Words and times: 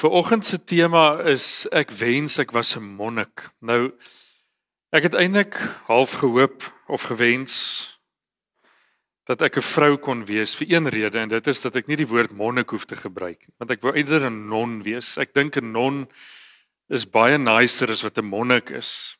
Vanoggend 0.00 0.44
se 0.44 0.56
tema 0.64 1.18
is 1.28 1.66
ek 1.76 1.90
wens 1.92 2.38
ek 2.40 2.54
was 2.56 2.72
'n 2.76 2.96
monnik. 2.96 3.50
Nou 3.60 3.92
ek 4.96 5.02
het 5.02 5.14
eintlik 5.14 5.54
half 5.92 6.24
gehoop 6.24 6.64
of 6.88 7.02
gewens 7.02 7.52
dat 9.28 9.42
ek 9.42 9.56
'n 9.56 9.62
vrou 9.62 9.98
kon 9.98 10.24
wees 10.24 10.56
vir 10.56 10.72
een 10.72 10.88
rede 10.88 11.18
en 11.18 11.28
dit 11.28 11.46
is 11.46 11.60
dat 11.60 11.76
ek 11.76 11.86
nie 11.88 11.96
die 11.96 12.08
woord 12.08 12.32
monnik 12.32 12.70
hoef 12.70 12.86
te 12.86 12.96
gebruik 12.96 13.40
nie, 13.40 13.54
want 13.58 13.70
ek 13.70 13.82
wou 13.82 13.92
eerder 13.92 14.30
'n 14.30 14.48
non 14.48 14.82
wees. 14.82 15.18
Ek 15.18 15.34
dink 15.34 15.56
'n 15.56 15.72
non 15.72 16.08
is 16.88 17.04
baie 17.04 17.36
nicer 17.36 17.90
as 17.90 18.02
wat 18.02 18.16
'n 18.16 18.24
monnik 18.24 18.70
is. 18.70 19.18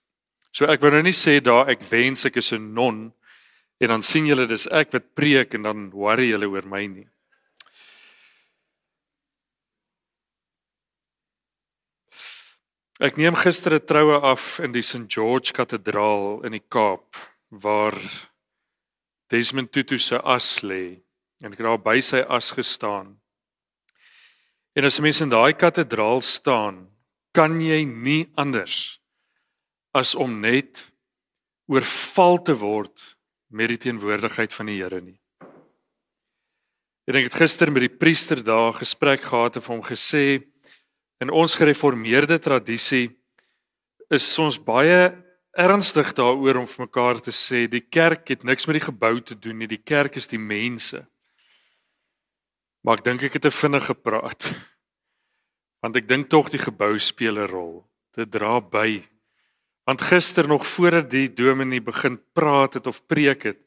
So 0.50 0.64
ek 0.64 0.80
wou 0.80 0.90
nou 0.90 1.02
nie 1.02 1.12
sê 1.12 1.42
daar 1.42 1.68
ek 1.68 1.82
wens 1.90 2.24
ek 2.24 2.36
is 2.36 2.52
'n 2.52 2.72
non 2.72 3.12
en 3.80 3.88
dan 3.88 4.02
sien 4.02 4.26
julle 4.26 4.46
dis 4.46 4.66
ek 4.68 4.92
wat 4.92 5.14
preek 5.14 5.54
en 5.54 5.62
dan 5.62 5.90
worry 5.90 6.30
julle 6.30 6.48
oor 6.48 6.66
my 6.66 6.86
nie. 6.86 7.08
Ek 13.00 13.16
neem 13.16 13.32
gister 13.32 13.72
'n 13.72 13.80
troue 13.80 14.20
af 14.20 14.60
in 14.60 14.72
die 14.72 14.82
St 14.82 15.08
George 15.08 15.54
Kathedraal 15.56 16.44
in 16.44 16.52
die 16.52 16.60
Kaap 16.68 17.16
waar 17.48 17.96
Desmond 19.32 19.72
Tutu 19.72 19.98
se 19.98 20.20
as 20.20 20.60
lê 20.60 21.00
en 21.40 21.52
ek 21.52 21.58
het 21.58 21.64
daar 21.64 21.80
by 21.80 22.00
sy 22.00 22.20
as 22.28 22.50
gestaan. 22.52 23.16
En 24.76 24.84
as 24.84 25.00
mense 25.00 25.24
in 25.24 25.32
daai 25.32 25.56
kathedraal 25.56 26.20
staan, 26.20 26.92
kan 27.32 27.56
jy 27.60 27.86
nie 27.88 28.28
anders 28.36 29.00
as 29.94 30.14
om 30.14 30.40
net 30.40 30.92
oorval 31.72 32.42
te 32.44 32.52
word 32.52 33.16
met 33.48 33.68
die 33.68 33.78
teenwoordigheid 33.78 34.52
van 34.52 34.66
die 34.66 34.76
Here 34.76 35.00
nie. 35.00 35.16
En 37.08 37.16
ek 37.16 37.32
het 37.32 37.40
gister 37.48 37.72
met 37.72 37.80
die 37.80 37.96
priester 37.96 38.44
daar 38.44 38.76
gesprek 38.76 39.22
gehad 39.22 39.56
en 39.56 39.62
hom 39.62 39.80
gesê 39.80 40.49
In 41.20 41.30
ons 41.30 41.54
gereformeerde 41.58 42.38
tradisie 42.40 43.10
is 44.08 44.26
ons 44.40 44.56
baie 44.56 45.10
ernstig 45.52 46.14
daaroor 46.16 46.62
om 46.62 46.68
vir 46.70 46.86
mekaar 46.86 47.20
te 47.20 47.34
sê 47.34 47.66
die 47.68 47.82
kerk 47.84 48.32
het 48.32 48.46
niks 48.46 48.66
met 48.66 48.78
die 48.78 48.86
gebou 48.86 49.14
te 49.20 49.36
doen 49.36 49.58
nie, 49.60 49.68
die 49.68 49.82
kerk 49.84 50.16
is 50.16 50.30
die 50.30 50.40
mense. 50.40 51.04
Maar 52.80 53.00
ek 53.00 53.04
dink 53.04 53.26
ek 53.28 53.36
het 53.36 53.44
te 53.48 53.52
vinnig 53.52 53.84
gepraat. 53.90 54.48
Want 55.84 55.96
ek 56.00 56.08
dink 56.08 56.30
tog 56.32 56.48
die 56.52 56.62
gebou 56.62 56.96
speel 56.98 57.36
'n 57.36 57.50
rol. 57.52 57.74
Dit 58.16 58.32
dra 58.32 58.60
by. 58.60 59.02
Want 59.86 60.02
gister 60.02 60.48
nog 60.48 60.66
voordat 60.66 61.10
die 61.10 61.28
dominee 61.28 61.80
begin 61.80 62.16
praat 62.32 62.74
het 62.74 62.86
of 62.86 63.04
preek 63.06 63.44
het 63.44 63.60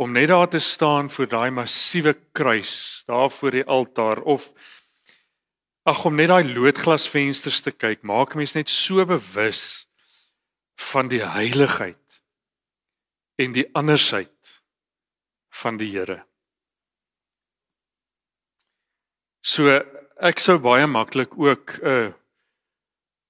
om 0.00 0.12
net 0.12 0.28
daar 0.28 0.48
te 0.48 0.58
staan 0.58 1.10
voor 1.10 1.28
daai 1.28 1.50
massiewe 1.50 2.14
kruis 2.32 3.02
daar 3.06 3.28
voor 3.30 3.50
die 3.50 3.64
altaar 3.64 4.22
of 4.24 4.52
Ag 5.88 6.04
om 6.04 6.14
net 6.14 6.28
daai 6.28 6.44
loodglasvensters 6.44 7.62
te 7.64 7.72
kyk, 7.72 8.02
maak 8.02 8.34
mense 8.36 8.58
net 8.58 8.68
so 8.68 9.04
bewus 9.08 9.86
van 10.90 11.08
die 11.08 11.22
heiligheid 11.24 12.20
en 13.40 13.52
die 13.56 13.64
andersheid 13.76 14.60
van 15.62 15.80
die 15.80 15.88
Here. 15.92 16.20
So 19.40 19.72
ek 20.20 20.40
sou 20.40 20.58
baie 20.60 20.86
maklik 20.86 21.32
ook 21.38 21.80
'n 21.80 21.86
uh, 21.88 22.12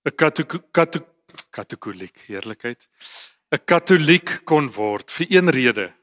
'n 0.05 0.17
katoliek 0.17 0.73
katoliek 1.51 2.17
heerlikheid 2.27 2.89
'n 3.53 3.65
katoliek 3.65 4.45
kon 4.45 4.71
word 4.71 5.11
vir 5.11 5.27
een 5.31 5.51
rede 5.51 5.95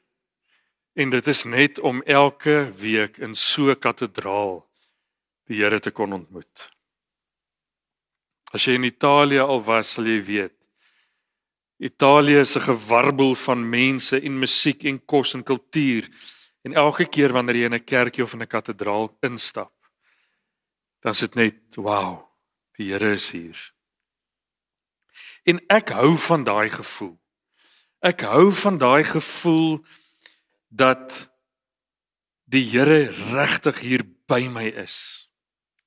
en 0.95 1.09
dit 1.09 1.27
is 1.27 1.43
net 1.43 1.79
om 1.79 2.01
elke 2.03 2.71
week 2.77 3.17
in 3.17 3.35
so 3.35 3.71
'n 3.71 3.79
kathedraal 3.79 4.66
die 5.47 5.61
Here 5.61 5.79
te 5.79 5.91
kon 5.95 6.13
ontmoet. 6.13 6.67
As 8.55 8.65
jy 8.67 8.77
in 8.77 8.87
Italië 8.87 9.43
al 9.43 9.61
was, 9.63 9.95
sal 9.95 10.07
jy 10.07 10.19
weet. 10.23 10.55
Italië 11.77 12.41
is 12.41 12.55
'n 12.57 12.67
gewarbel 12.73 13.35
van 13.35 13.69
mense 13.69 14.19
en 14.21 14.39
musiek 14.39 14.83
en 14.83 14.99
kos 15.05 15.33
en 15.33 15.43
kultuur. 15.43 16.09
En 16.63 16.73
elke 16.73 17.05
keer 17.05 17.31
wanneer 17.31 17.55
jy 17.55 17.65
in 17.65 17.73
'n 17.73 17.83
kerkie 17.83 18.23
of 18.23 18.33
in 18.33 18.41
'n 18.41 18.47
kathedraal 18.47 19.17
instap, 19.21 19.73
dan 21.01 21.11
is 21.11 21.19
dit 21.19 21.35
net 21.35 21.75
wow, 21.75 22.25
die 22.77 22.91
Here 22.91 23.13
is 23.13 23.31
hier. 23.31 23.73
En 25.43 25.59
ek 25.67 25.89
hou 25.89 26.17
van 26.17 26.43
daai 26.43 26.69
gevoel. 26.69 27.19
Ek 27.99 28.21
hou 28.21 28.51
van 28.51 28.77
daai 28.77 29.03
gevoel 29.03 29.85
dat 30.69 31.29
die 32.43 32.63
Here 32.63 33.11
regtig 33.31 33.79
hier 33.79 34.03
by 34.27 34.47
my 34.47 34.65
is 34.65 35.26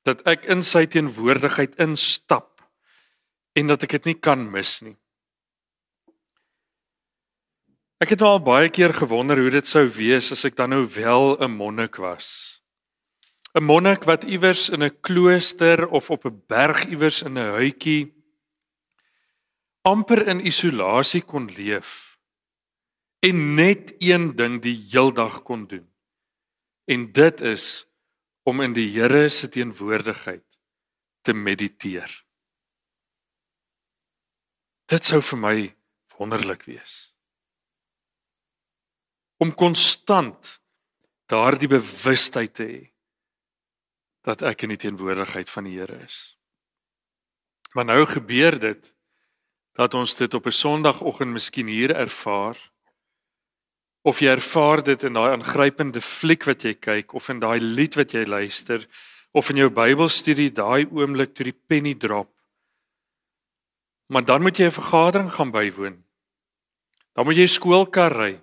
dat 0.09 0.23
ek 0.29 0.47
in 0.53 0.63
sy 0.63 0.87
teenwoordigheid 0.87 1.77
instap 1.83 2.63
en 3.59 3.73
dat 3.73 3.85
ek 3.85 3.99
dit 3.99 4.13
nie 4.13 4.19
kan 4.19 4.47
mis 4.51 4.81
nie. 4.83 4.97
Ek 8.01 8.15
het 8.15 8.23
al 8.25 8.41
baie 8.41 8.71
keer 8.73 8.95
gewonder 8.97 9.37
hoe 9.37 9.51
dit 9.53 9.67
sou 9.69 9.85
wees 9.93 10.31
as 10.33 10.47
ek 10.49 10.57
dan 10.57 10.73
nou 10.73 10.87
wel 10.89 11.37
'n 11.37 11.53
monnik 11.53 11.97
was. 12.01 12.61
'n 13.55 13.65
Monnik 13.65 14.05
wat 14.05 14.25
iewers 14.25 14.69
in 14.71 14.83
'n 14.83 15.01
klooster 15.01 15.89
of 15.89 16.11
op 16.11 16.25
'n 16.25 16.43
berg 16.47 16.87
iewers 16.87 17.23
in 17.23 17.37
'n 17.39 17.53
huitjie 17.59 18.15
amper 19.83 20.27
in 20.29 20.47
isolasie 20.47 21.23
kon 21.23 21.51
leef 21.57 22.19
en 23.21 23.55
net 23.55 23.95
een 23.99 24.37
ding 24.37 24.63
die 24.63 24.77
heeldag 24.91 25.43
kon 25.43 25.67
doen. 25.67 25.89
En 26.85 27.13
dit 27.13 27.41
is 27.41 27.87
om 28.43 28.61
in 28.65 28.75
die 28.77 28.89
Here 28.93 29.29
se 29.31 29.49
teenwoordigheid 29.49 30.47
te 31.23 31.35
mediteer. 31.37 32.11
Dit 34.91 35.07
sou 35.07 35.21
vir 35.23 35.39
my 35.39 35.57
wonderlik 36.19 36.65
wees. 36.69 37.13
Om 39.41 39.55
konstant 39.57 40.57
daardie 41.31 41.71
bewustheid 41.71 42.55
te 42.57 42.67
hê 42.67 42.81
dat 44.27 44.43
ek 44.45 44.67
in 44.67 44.75
die 44.75 44.83
teenwoordigheid 44.83 45.49
van 45.49 45.69
die 45.69 45.79
Here 45.79 46.01
is. 46.05 46.37
Maar 47.73 47.87
nou 47.93 48.03
gebeur 48.09 48.59
dit 48.61 48.91
dat 49.79 49.95
ons 49.95 50.17
dit 50.17 50.35
op 50.35 50.47
'n 50.47 50.53
Sondagoggend 50.53 51.33
miskien 51.33 51.67
hier 51.67 51.95
ervaar 51.95 52.59
of 54.03 54.21
jy 54.21 54.33
ervaar 54.33 54.83
dit 54.85 55.03
in 55.05 55.17
daai 55.17 55.35
aangrypende 55.35 56.01
fliek 56.01 56.47
wat 56.49 56.65
jy 56.65 56.75
kyk 56.81 57.15
of 57.15 57.29
in 57.29 57.41
daai 57.43 57.61
lied 57.61 57.97
wat 58.01 58.15
jy 58.17 58.25
luister 58.25 58.87
of 59.37 59.51
in 59.53 59.61
jou 59.61 59.69
Bybelstudie 59.71 60.51
daai 60.57 60.89
oomblik 60.89 61.35
toe 61.35 61.47
die 61.51 61.57
penny 61.69 61.95
drop. 61.95 62.31
Maar 64.11 64.25
dan 64.25 64.43
moet 64.43 64.59
jy 64.59 64.67
'n 64.67 64.79
vergadering 64.79 65.31
gaan 65.31 65.51
bywoon. 65.51 66.03
Dan 67.15 67.25
moet 67.25 67.37
jy 67.37 67.47
skoolkar 67.47 68.13
ry. 68.13 68.41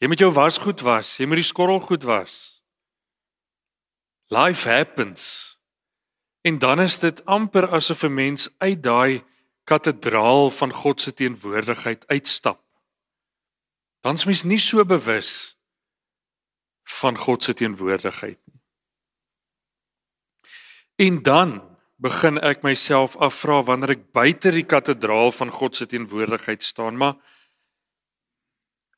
Jy 0.00 0.08
moet 0.08 0.18
jou 0.18 0.30
wasgoed 0.30 0.80
was, 0.82 1.18
jy 1.18 1.26
moet 1.26 1.40
die 1.40 1.52
skorrel 1.52 1.80
goed 1.80 2.02
was. 2.02 2.62
Life 4.28 4.68
happens. 4.68 5.58
En 6.42 6.58
dan 6.58 6.80
is 6.80 6.98
dit 6.98 7.24
amper 7.24 7.68
asof 7.72 8.04
'n 8.04 8.14
mens 8.14 8.48
uit 8.58 8.82
daai 8.82 9.24
kathedraal 9.64 10.50
van 10.50 10.72
God 10.72 11.00
se 11.00 11.12
teenwoordigheid 11.12 12.06
uitstap 12.06 12.63
dan's 14.04 14.26
mens 14.28 14.44
nie 14.44 14.60
so 14.60 14.84
bewus 14.84 15.56
van 17.00 17.16
God 17.18 17.42
se 17.42 17.54
teenwoordigheid 17.56 18.38
nie. 18.44 18.60
En 21.08 21.22
dan 21.22 21.54
begin 21.96 22.36
ek 22.44 22.62
myself 22.66 23.16
afvra 23.16 23.62
wanneer 23.64 23.96
ek 23.96 24.10
buite 24.12 24.52
die 24.52 24.66
kathedraal 24.68 25.32
van 25.32 25.52
God 25.54 25.76
se 25.78 25.88
teenwoordigheid 25.88 26.62
staan, 26.62 26.98
maar 27.00 27.16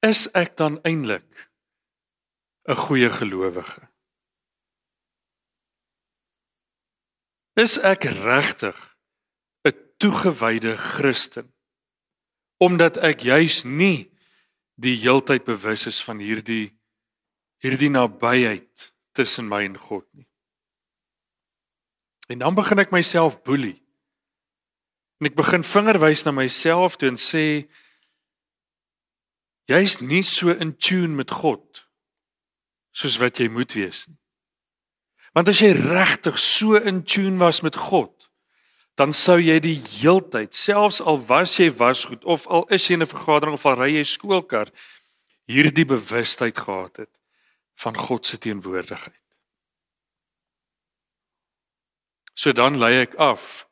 is 0.05 0.27
ek 0.35 0.57
dan 0.59 0.81
eintlik 0.83 1.47
'n 2.67 2.75
goeie 2.75 3.11
gelowige? 3.11 3.87
Is 7.55 7.79
ek 7.79 8.05
regtig 8.05 8.77
'n 9.65 9.75
toegewyde 9.99 10.77
Christen? 10.77 11.55
Omdat 12.59 12.97
ek 12.97 13.21
juis 13.21 13.65
nie 13.65 14.16
die 14.77 14.97
heeltyd 15.01 15.45
bewus 15.45 15.87
is 15.89 16.03
van 16.05 16.21
hierdie 16.21 16.77
hierdie 17.65 17.91
nabyheid 17.91 18.91
tussen 19.17 19.49
my 19.49 19.63
en 19.65 19.79
God 19.81 20.05
nie. 20.13 20.29
En 22.29 22.43
dan 22.43 22.55
begin 22.55 22.83
ek 22.83 22.93
myself 22.93 23.39
boelie. 23.47 23.79
En 25.21 25.31
ek 25.31 25.39
begin 25.39 25.65
vingerwys 25.65 26.27
na 26.27 26.35
myself 26.37 26.99
toe 27.01 27.09
en 27.09 27.19
sê 27.21 27.47
jy's 29.71 29.99
nie 30.05 30.23
so 30.27 30.53
in 30.53 30.75
tune 30.77 31.17
met 31.17 31.33
God 31.33 31.87
soos 32.97 33.17
wat 33.21 33.41
jy 33.41 33.49
moet 33.53 33.73
wees 33.77 34.05
nie. 34.11 34.21
Want 35.37 35.51
as 35.53 35.61
jy 35.61 35.75
regtig 35.77 36.39
so 36.41 36.79
in 36.81 37.03
tune 37.05 37.37
was 37.43 37.61
met 37.65 37.77
God, 37.77 38.13
dan 38.97 39.13
sou 39.13 39.37
jy 39.37 39.59
die 39.61 39.77
heeltyd, 39.77 40.55
selfs 40.57 41.03
al 41.05 41.21
was 41.29 41.59
jy 41.61 41.69
wasgoed 41.77 42.25
of 42.25 42.47
al 42.49 42.65
is 42.73 42.87
jy 42.89 42.97
in 42.97 43.03
'n 43.05 43.13
vergadering 43.13 43.55
of 43.55 43.67
al 43.67 43.77
ry 43.77 43.91
jy 43.93 44.05
skoolkar, 44.05 44.73
hierdie 45.45 45.85
bewustheid 45.85 46.59
gehad 46.59 46.97
het 46.97 47.13
van 47.77 47.97
God 47.97 48.27
se 48.27 48.39
teenwoordigheid. 48.39 49.21
So 52.35 52.53
dan 52.53 52.79
lei 52.79 53.03
ek 53.03 53.15
af 53.15 53.69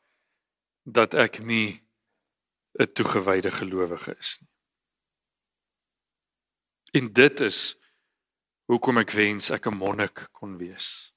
dat 0.83 1.13
ek 1.13 1.39
nie 1.39 1.81
'n 2.79 2.93
toegewyde 2.93 3.51
gelowige 3.51 4.15
is 4.19 4.39
nie. 4.41 4.49
En 7.01 7.13
dit 7.13 7.39
is 7.39 7.75
hoekom 8.65 8.97
ek 8.97 9.11
wens 9.11 9.49
ek 9.49 9.67
'n 9.67 9.77
monnik 9.77 10.27
kon 10.31 10.57
wees. 10.57 11.13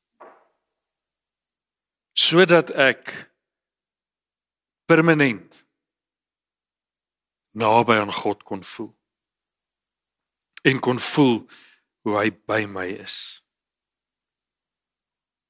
Sodat 2.12 2.70
ek 2.70 3.30
permanent 4.88 5.64
naby 7.58 7.98
aan 8.00 8.12
God 8.12 8.44
kon 8.48 8.62
voel 8.64 8.92
en 10.68 10.80
kon 10.84 10.98
voel 11.00 11.36
hoe 12.04 12.16
hy 12.18 12.30
by 12.50 12.64
my 12.70 12.86
is. 12.98 13.42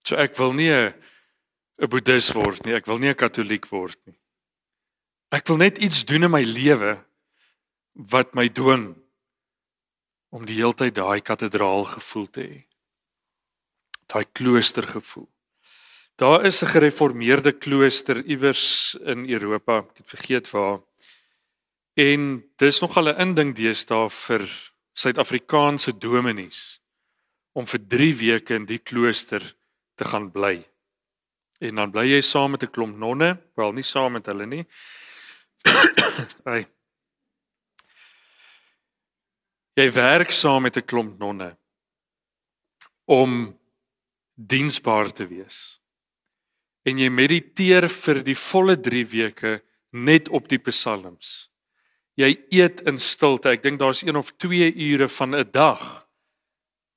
So 0.07 0.17
ek 0.17 0.37
wil 0.39 0.55
nie 0.57 0.73
'n 0.73 1.91
boeddhis 1.91 2.33
word 2.35 2.65
nie, 2.65 2.75
ek 2.75 2.87
wil 2.87 2.99
nie 2.99 3.11
'n 3.11 3.23
katoliek 3.23 3.67
word 3.71 3.99
nie. 4.07 4.19
Ek 5.31 5.47
wil 5.49 5.59
net 5.59 5.79
iets 5.79 6.05
doen 6.05 6.25
in 6.25 6.31
my 6.31 6.43
lewe 6.43 7.05
wat 7.95 8.35
my 8.35 8.49
dwing 8.49 8.97
om 10.31 10.47
die 10.47 10.57
hele 10.61 10.75
tyd 10.75 10.95
daai 10.95 11.21
kathedraal 11.21 11.85
gevoel 11.85 12.27
te 12.31 12.41
hê. 12.41 12.59
Daai 14.09 14.25
klooster 14.33 14.87
gevoel. 14.87 15.29
Daar 16.19 16.45
is 16.45 16.63
'n 16.63 16.67
gereformeerde 16.67 17.53
klooster 17.53 18.25
iewers 18.25 18.95
in 18.95 19.31
Europa, 19.31 19.79
ek 19.79 19.97
het 19.97 20.09
vergeet 20.09 20.51
waar. 20.51 20.81
En 21.95 22.45
dis 22.57 22.81
nogal 22.81 23.09
'n 23.09 23.21
inding 23.21 23.55
deesdae 23.55 24.11
vir 24.11 24.73
Suid-Afrikaanse 24.93 25.99
dominees 25.99 26.81
om 27.53 27.67
vir 27.67 27.87
3 27.87 28.15
weke 28.17 28.55
in 28.55 28.67
die 28.67 28.79
klooster 28.79 29.55
te 29.95 30.05
gaan 30.05 30.31
bly. 30.31 30.67
En 31.59 31.75
dan 31.75 31.91
bly 31.91 32.05
jy 32.07 32.21
saam 32.21 32.51
met 32.51 32.63
'n 32.63 32.71
klomp 32.71 32.97
nonne, 32.97 33.39
wel 33.55 33.73
nie 33.73 33.83
saam 33.83 34.13
met 34.13 34.27
hulle 34.27 34.47
nie. 34.47 34.67
Ai. 36.45 36.67
jy 39.75 39.93
werk 39.93 40.31
saam 40.31 40.63
met 40.63 40.77
'n 40.77 40.85
klomp 40.85 41.19
nonne 41.19 41.57
om 43.05 43.59
diensbaar 44.35 45.13
te 45.13 45.27
wees. 45.27 45.78
En 46.89 46.97
jy 46.97 47.11
mediteer 47.13 47.89
vir 47.93 48.23
die 48.25 48.39
volle 48.39 48.79
3 48.81 49.05
weke 49.13 49.59
net 49.93 50.31
op 50.33 50.49
die 50.49 50.61
psalms 50.71 51.49
jy 52.19 52.35
eet 52.51 52.83
in 52.91 52.99
stilte. 52.99 53.53
Ek 53.53 53.63
dink 53.63 53.79
daar's 53.81 54.03
1 54.03 54.19
of 54.19 54.33
2 54.43 54.73
ure 54.75 55.09
van 55.09 55.35
'n 55.35 55.51
dag 55.51 56.07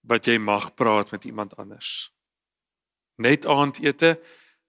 wat 0.02 0.26
jy 0.26 0.38
mag 0.38 0.74
praat 0.76 1.12
met 1.12 1.26
iemand 1.26 1.56
anders. 1.58 2.12
Net 3.18 3.46
aandete 3.46 4.20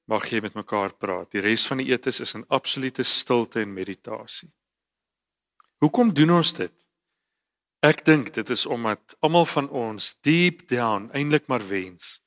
mag 0.05 0.29
jy 0.29 0.41
met 0.41 0.55
mekaar 0.55 0.93
praat. 0.93 1.31
Die 1.31 1.41
res 1.41 1.67
van 1.67 1.79
die 1.79 1.93
etes 1.93 2.21
is 2.21 2.35
in 2.35 2.45
absolute 2.49 3.03
stilte 3.03 3.61
en 3.61 3.73
meditasie. 3.73 4.53
Hoekom 5.81 6.13
doen 6.15 6.31
ons 6.31 6.53
dit? 6.53 6.73
Ek 7.83 8.05
dink 8.05 8.35
dit 8.35 8.51
is 8.51 8.67
omdat 8.67 9.17
almal 9.21 9.47
van 9.47 9.69
ons 9.69 10.17
deep 10.21 10.69
down 10.69 11.11
eintlik 11.13 11.49
maar 11.49 11.69
wens 11.69 12.21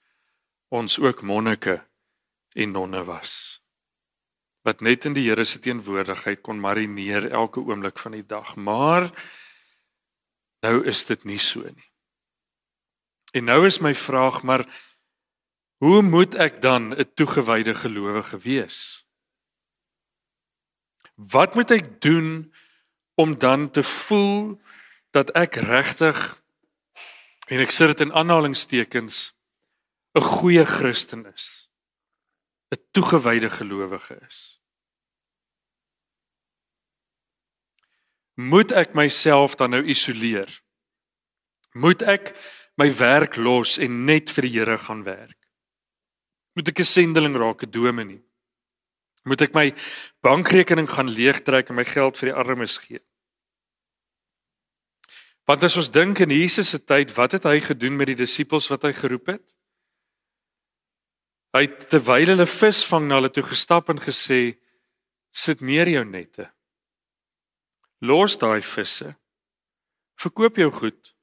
ons 0.69 0.99
ook 0.99 1.21
monnike 1.21 1.85
en 2.55 2.71
nonne 2.71 3.03
was 3.03 3.35
wat 4.65 4.81
net 4.81 5.05
in 5.05 5.13
die 5.13 5.27
Here 5.27 5.45
se 5.45 5.61
teenwoordigheid 5.61 6.41
kon 6.41 6.59
marineer 6.59 7.29
elke 7.29 7.61
oomblik 7.61 7.99
van 8.01 8.17
die 8.17 8.25
dag. 8.25 8.55
Maar 8.57 9.11
nou 10.65 10.79
is 10.89 11.05
dit 11.05 11.23
nie 11.29 11.39
so 11.39 11.61
nie. 11.61 11.89
En 13.37 13.45
nou 13.45 13.61
is 13.67 13.79
my 13.79 13.93
vraag 13.93 14.41
maar 14.43 14.65
hoe 15.83 16.01
moet 16.01 16.33
ek 16.35 16.61
dan 16.61 16.95
'n 16.95 17.13
toegewyde 17.13 17.75
gelowige 17.75 18.37
wees? 18.37 19.05
Wat 21.15 21.55
moet 21.55 21.71
ek 21.71 22.01
doen 22.01 22.53
om 23.15 23.37
dan 23.37 23.69
te 23.71 23.83
voel 23.83 24.61
dat 25.11 25.29
ek 25.35 25.55
regtig 25.55 26.41
en 27.47 27.59
ek 27.59 27.71
sit 27.71 27.87
dit 27.87 27.99
in 27.99 28.13
aanhalingstekens 28.13 29.33
'n 30.15 30.21
goeie 30.21 30.65
Christen 30.65 31.25
is? 31.33 31.64
'n 32.75 32.87
toegewyde 32.91 33.49
gelowige 33.49 34.19
is. 34.27 34.59
Moet 38.35 38.71
ek 38.71 38.93
myself 38.93 39.55
dan 39.55 39.69
nou 39.69 39.83
isoleer? 39.83 40.51
Moet 41.71 42.01
ek 42.01 42.35
my 42.75 42.91
werk 42.97 43.35
los 43.35 43.77
en 43.77 44.03
net 44.05 44.31
vir 44.35 44.47
die 44.47 44.53
Here 44.59 44.77
gaan 44.77 45.03
werk? 45.03 45.39
Moet 46.55 46.67
ek 46.67 46.79
'n 46.79 46.83
sendeling 46.83 47.35
raak, 47.35 47.63
'n 47.63 47.71
dominee? 47.71 48.23
Moet 49.23 49.41
ek 49.41 49.53
my 49.53 49.73
bankrekening 50.21 50.89
gaan 50.89 51.09
leegtrek 51.09 51.69
en 51.69 51.75
my 51.75 51.85
geld 51.85 52.17
vir 52.17 52.29
die 52.29 52.37
armes 52.37 52.77
gee? 52.77 52.99
Want 55.45 55.63
as 55.63 55.77
ons 55.77 55.91
dink 55.91 56.19
in 56.19 56.29
Jesus 56.29 56.69
se 56.69 56.79
tyd, 56.79 57.13
wat 57.15 57.31
het 57.31 57.43
hy 57.43 57.59
gedoen 57.59 57.95
met 57.95 58.07
die 58.07 58.21
disippels 58.25 58.67
wat 58.67 58.83
hy 58.83 58.93
geroep 58.93 59.27
het? 59.27 59.55
Hy 61.55 61.61
het 61.69 61.85
terwyl 61.87 62.33
hulle 62.33 62.47
visvang 62.51 63.05
na 63.07 63.21
hulle 63.21 63.31
toe 63.31 63.45
gestap 63.47 63.87
en 63.89 64.01
gesê: 64.03 64.57
"Sit 65.31 65.61
neer 65.61 65.87
jou 65.87 66.03
nette." 66.03 66.51
Los 68.01 68.35
daai 68.37 68.61
visse. 68.61 69.15
Verkoop 70.19 70.57
jou 70.57 70.71
goed. 70.71 71.15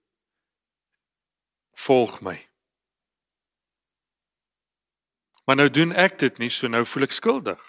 Volg 1.77 2.21
my. 2.21 2.49
Maar 5.45 5.57
nou 5.57 5.69
doen 5.71 5.93
ek 5.93 6.19
dit 6.19 6.39
nie, 6.39 6.49
so 6.49 6.69
nou 6.69 6.85
voel 6.87 7.03
ek 7.03 7.13
skuldig. 7.13 7.63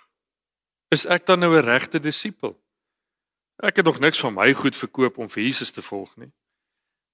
Is 0.91 1.05
ek 1.05 1.25
dan 1.25 1.39
nou 1.39 1.57
'n 1.57 1.65
regte 1.65 1.99
disipel? 1.99 2.55
Ek 3.63 3.75
het 3.75 3.85
nog 3.85 3.99
niks 3.99 4.19
van 4.19 4.33
my 4.33 4.53
goed 4.53 4.75
verkoop 4.75 5.17
om 5.17 5.29
vir 5.29 5.43
Jesus 5.43 5.71
te 5.71 5.81
volg 5.81 6.15
nie. 6.17 6.31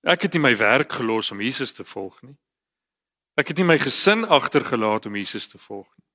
Ek 0.03 0.21
het 0.21 0.33
nie 0.33 0.41
my 0.41 0.55
werk 0.57 0.91
gelos 0.91 1.31
om 1.31 1.41
Jesus 1.41 1.73
te 1.73 1.83
volg 1.83 2.21
nie. 2.21 2.37
Ek 3.39 3.51
het 3.51 3.59
nie 3.61 3.67
my 3.69 3.77
gesin 3.79 4.25
agtergelaat 4.27 5.05
om 5.07 5.15
Jesus 5.15 5.47
te 5.47 5.59
volg 5.61 5.87
nie. 5.87 6.05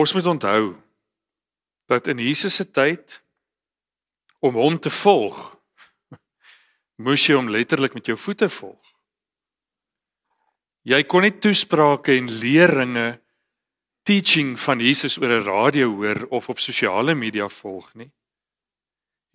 Ons 0.00 0.14
moet 0.16 0.26
onthou 0.26 0.76
dat 1.88 2.08
in 2.08 2.20
Jesus 2.22 2.56
se 2.56 2.64
tyd 2.64 3.18
om 4.40 4.56
hom 4.56 4.78
te 4.80 4.92
volg 4.92 5.38
moes 7.04 7.24
jy 7.26 7.36
hom 7.36 7.50
letterlik 7.52 7.96
met 7.96 8.08
jou 8.08 8.16
voete 8.16 8.48
volg. 8.52 8.94
Jy 10.88 11.02
kon 11.04 11.26
nie 11.26 11.34
toesprake 11.36 12.14
en 12.16 12.30
leringe 12.40 13.08
teaching 14.08 14.54
van 14.60 14.80
Jesus 14.80 15.18
oor 15.20 15.34
'n 15.36 15.44
radio 15.44 15.90
hoor 16.00 16.24
of 16.30 16.48
op 16.48 16.58
sosiale 16.58 17.14
media 17.14 17.48
volg 17.48 17.92
nie. 17.94 18.10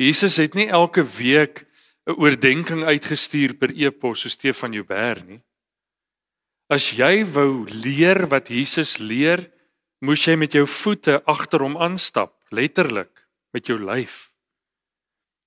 Jesus 0.01 0.37
het 0.37 0.53
nie 0.53 0.67
elke 0.67 1.03
week 1.05 1.65
'n 2.07 2.19
oordeenking 2.19 2.83
uitgestuur 2.83 3.55
per 3.55 3.71
e-pos 3.71 4.21
so 4.21 4.29
Stefan 4.29 4.73
Joubert 4.73 5.27
nie. 5.27 5.41
As 6.67 6.91
jy 6.91 7.23
wou 7.25 7.65
leer 7.69 8.27
wat 8.27 8.49
Jesus 8.49 8.97
leer, 8.97 9.51
moes 10.03 10.25
jy 10.27 10.35
met 10.35 10.53
jou 10.53 10.65
voete 10.67 11.21
agter 11.25 11.63
hom 11.63 11.77
aanstap 11.77 12.35
letterlik 12.51 13.27
met 13.53 13.67
jou 13.67 13.79
lyf. 13.79 14.31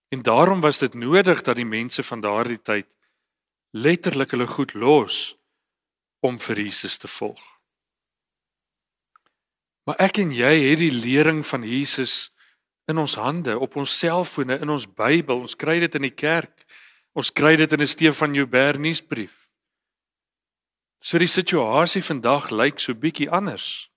En 0.09 0.23
daarom 0.23 0.61
was 0.61 0.79
dit 0.79 0.95
nodig 0.95 1.43
dat 1.43 1.57
die 1.57 1.69
mense 1.69 2.03
van 2.03 2.21
daardie 2.21 2.63
tyd 2.63 2.89
letterlik 3.77 4.31
hulle 4.31 4.47
goed 4.47 4.73
los 4.75 5.37
om 6.25 6.39
vir 6.41 6.63
Jesus 6.65 6.97
te 6.99 7.09
volg. 7.09 7.43
Maar 9.87 10.01
ek 10.09 10.23
en 10.25 10.33
jy 10.35 10.55
het 10.71 10.81
die 10.81 10.95
lering 10.95 11.45
van 11.47 11.63
Jesus 11.67 12.31
in 12.87 12.99
ons 12.99 13.15
hande, 13.19 13.59
op 13.59 13.77
ons 13.77 13.99
selfone, 13.99 14.59
in 14.63 14.71
ons 14.71 14.87
Bybel. 14.87 15.41
Ons 15.43 15.57
kry 15.59 15.79
dit 15.83 15.95
in 15.99 16.07
die 16.07 16.15
kerk. 16.15 16.65
Ons 17.17 17.33
kry 17.33 17.57
dit 17.57 17.73
in 17.73 17.81
'n 17.81 17.87
Stefan 17.87 18.35
Joubert 18.35 18.79
nuusbrief. 18.79 19.49
So 21.01 21.19
die 21.19 21.31
situasie 21.31 22.03
vandag 22.03 22.51
lyk 22.51 22.79
so 22.81 22.95
bietjie 22.95 23.31
anders. 23.31 23.91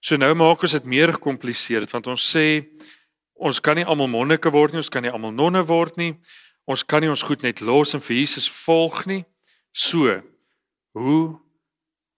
So 0.00 0.16
nou 0.16 0.34
maak 0.34 0.62
ons 0.62 0.72
dit 0.72 0.84
meer 0.84 1.12
gekompliseerd 1.12 1.90
want 1.90 2.06
ons 2.06 2.36
sê 2.36 2.66
ons 3.34 3.60
kan 3.60 3.76
nie 3.76 3.84
almal 3.84 4.08
monnike 4.08 4.50
word 4.50 4.72
nie, 4.72 4.78
ons 4.78 4.88
kan 4.88 5.02
nie 5.02 5.10
almal 5.10 5.32
nonne 5.32 5.62
word 5.66 5.96
nie. 5.96 6.16
Ons 6.66 6.84
kan 6.84 7.00
nie 7.00 7.10
ons 7.10 7.22
goed 7.22 7.42
net 7.42 7.60
los 7.60 7.94
en 7.94 8.00
vir 8.00 8.16
Jesus 8.16 8.48
volg 8.66 9.06
nie. 9.06 9.24
So 9.72 10.22
hoe 10.92 11.38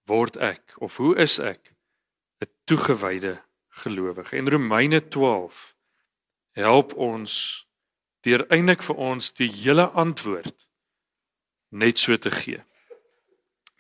word 0.06 0.36
ek 0.36 0.74
of 0.80 0.96
hoe 0.96 1.16
is 1.16 1.38
ek 1.38 1.74
'n 2.42 2.48
toegewyde 2.64 3.40
gelowige? 3.70 4.36
En 4.36 4.50
Romeine 4.50 5.08
12 5.08 5.74
help 6.50 6.94
ons 6.94 7.66
deur 8.20 8.44
eintlik 8.52 8.82
vir 8.82 8.96
ons 8.96 9.32
die 9.32 9.48
hele 9.48 9.88
antwoord 9.88 10.66
net 11.70 11.98
so 11.98 12.16
te 12.16 12.30
gee. 12.30 12.60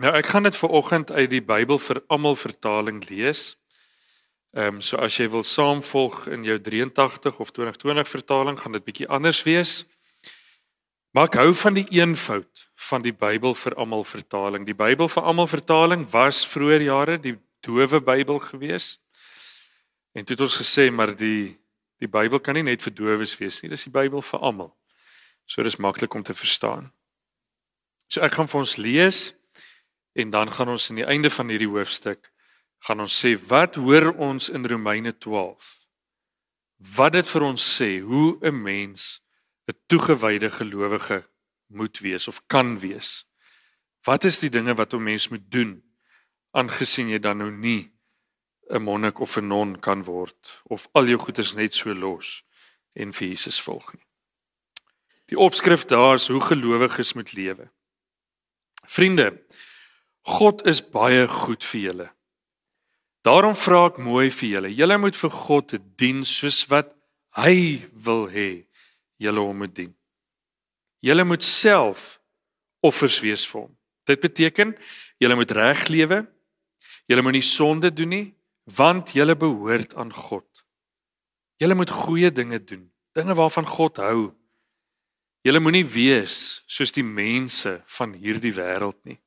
Nou 0.00 0.12
ek 0.16 0.30
gaan 0.32 0.46
dit 0.48 0.56
vir 0.56 0.70
oggend 0.70 1.10
uit 1.12 1.30
die 1.30 1.44
Bybel 1.44 1.78
vir 1.78 2.00
almal 2.08 2.36
vertaling 2.38 3.02
lees. 3.10 3.56
Ehm 4.56 4.78
um, 4.78 4.80
so 4.80 4.96
as 4.96 5.18
jy 5.18 5.28
wil 5.30 5.44
saamvolg 5.46 6.24
in 6.32 6.44
jou 6.44 6.56
83 6.58 7.38
of 7.38 7.50
2020 7.52 8.08
vertaling 8.08 8.58
gaan 8.58 8.72
dit 8.72 8.84
bietjie 8.84 9.08
anders 9.08 9.42
wees. 9.42 9.84
Maar 11.10 11.26
ek 11.28 11.36
hou 11.42 11.52
van 11.54 11.74
die 11.74 11.86
eenvoud 11.90 12.64
van 12.88 13.02
die 13.02 13.12
Bybel 13.12 13.54
vir 13.54 13.74
almal 13.74 14.04
vertaling. 14.06 14.66
Die 14.66 14.78
Bybel 14.78 15.08
vir 15.10 15.22
almal 15.22 15.50
vertaling 15.50 16.06
was 16.10 16.46
vroeër 16.46 16.86
jare 16.86 17.18
die 17.18 17.36
dowe 17.66 18.00
Bybel 18.00 18.38
gewees. 18.38 18.98
En 20.12 20.24
toe 20.24 20.34
het 20.34 20.44
ons 20.46 20.60
gesê 20.60 20.90
maar 20.90 21.14
die 21.16 21.56
die 22.00 22.08
Bybel 22.08 22.40
kan 22.40 22.56
nie 22.56 22.64
net 22.64 22.80
vir 22.80 22.94
dowes 22.96 23.34
wees 23.36 23.58
nie, 23.60 23.68
dis 23.68 23.84
die 23.84 23.92
Bybel 23.92 24.22
vir 24.24 24.40
almal. 24.40 24.70
So 25.44 25.62
dis 25.62 25.76
maklik 25.76 26.14
om 26.16 26.22
te 26.24 26.32
verstaan. 26.32 26.88
So 28.08 28.24
ek 28.24 28.38
gaan 28.38 28.48
vir 28.48 28.60
ons 28.62 28.76
lees 28.80 29.18
en 30.16 30.32
dan 30.32 30.48
gaan 30.50 30.72
ons 30.72 30.88
aan 30.90 31.02
die 31.02 31.06
einde 31.06 31.30
van 31.30 31.52
hierdie 31.52 31.68
hoofstuk 31.68 32.30
gaan 32.86 33.04
ons 33.04 33.18
sê 33.22 33.34
wat 33.50 33.76
hoor 33.76 34.14
ons 34.16 34.48
in 34.48 34.64
Romeine 34.64 35.12
12? 35.12 35.68
Wat 36.96 37.12
dit 37.12 37.28
vir 37.28 37.44
ons 37.44 37.66
sê 37.76 38.00
hoe 38.00 38.38
'n 38.40 38.62
mens 38.62 39.20
'n 39.68 39.76
toegewyde 39.86 40.50
gelowige 40.50 41.28
moet 41.68 41.98
wees 41.98 42.28
of 42.28 42.40
kan 42.46 42.78
wees. 42.78 43.26
Wat 44.04 44.24
is 44.24 44.38
die 44.38 44.50
dinge 44.50 44.74
wat 44.74 44.94
'n 44.94 45.02
mens 45.02 45.28
moet 45.28 45.50
doen 45.50 45.82
aangesien 46.50 47.08
jy 47.08 47.18
dan 47.18 47.38
nou 47.38 47.50
nie 47.50 47.92
'n 48.70 48.82
monnik 48.82 49.20
of 49.20 49.36
'n 49.36 49.48
non 49.48 49.80
kan 49.80 50.04
word 50.04 50.62
of 50.62 50.88
al 50.92 51.06
jou 51.06 51.18
goeders 51.18 51.54
net 51.54 51.74
so 51.74 51.92
los 51.94 52.42
en 52.94 53.12
vir 53.12 53.28
Jesus 53.28 53.60
volg 53.60 53.94
nie. 53.94 54.06
Die 55.26 55.38
opskrif 55.38 55.84
daar 55.84 56.14
is 56.14 56.28
hoe 56.28 56.40
gelowiges 56.40 57.12
moet 57.12 57.32
lewe. 57.32 57.70
Vriende, 58.86 59.42
God 60.22 60.66
is 60.66 60.82
baie 60.82 61.28
goed 61.28 61.64
vir 61.64 61.80
julle. 61.80 62.08
Daarom 63.22 63.54
vra 63.54 63.86
ek 63.86 63.98
mooi 63.98 64.30
vir 64.30 64.48
julle. 64.48 64.74
Julle 64.74 64.98
moet 64.98 65.16
vir 65.16 65.30
God 65.30 65.74
dien 65.96 66.24
soos 66.24 66.64
wat 66.70 66.94
hy 67.36 67.86
wil 67.92 68.26
hê 68.28 68.66
julle 69.18 69.40
hom 69.40 69.58
moet 69.58 69.74
dien. 69.74 69.94
Julle 71.00 71.24
moet 71.24 71.44
self 71.44 72.20
offers 72.82 73.20
wees 73.20 73.46
vir 73.46 73.60
hom. 73.62 73.76
Dit 74.06 74.20
beteken 74.20 74.74
julle 75.18 75.36
moet 75.36 75.50
reg 75.50 75.88
lewe. 75.88 76.26
Julle 77.06 77.22
moenie 77.22 77.44
sonde 77.44 77.92
doen 77.92 78.08
nie 78.08 78.28
want 78.76 79.12
julle 79.16 79.36
behoort 79.36 79.94
aan 79.94 80.12
God. 80.12 80.46
Julle 81.60 81.74
moet 81.74 81.90
goeie 81.90 82.32
dinge 82.32 82.64
doen, 82.64 82.86
dinge 83.12 83.34
waarvan 83.34 83.66
God 83.66 83.96
hou. 84.00 84.30
Julle 85.44 85.60
moenie 85.60 85.86
wees 85.86 86.62
soos 86.68 86.92
die 86.92 87.04
mense 87.04 87.80
van 87.96 88.12
hierdie 88.16 88.54
wêreld 88.56 88.98
nie. 89.08 89.20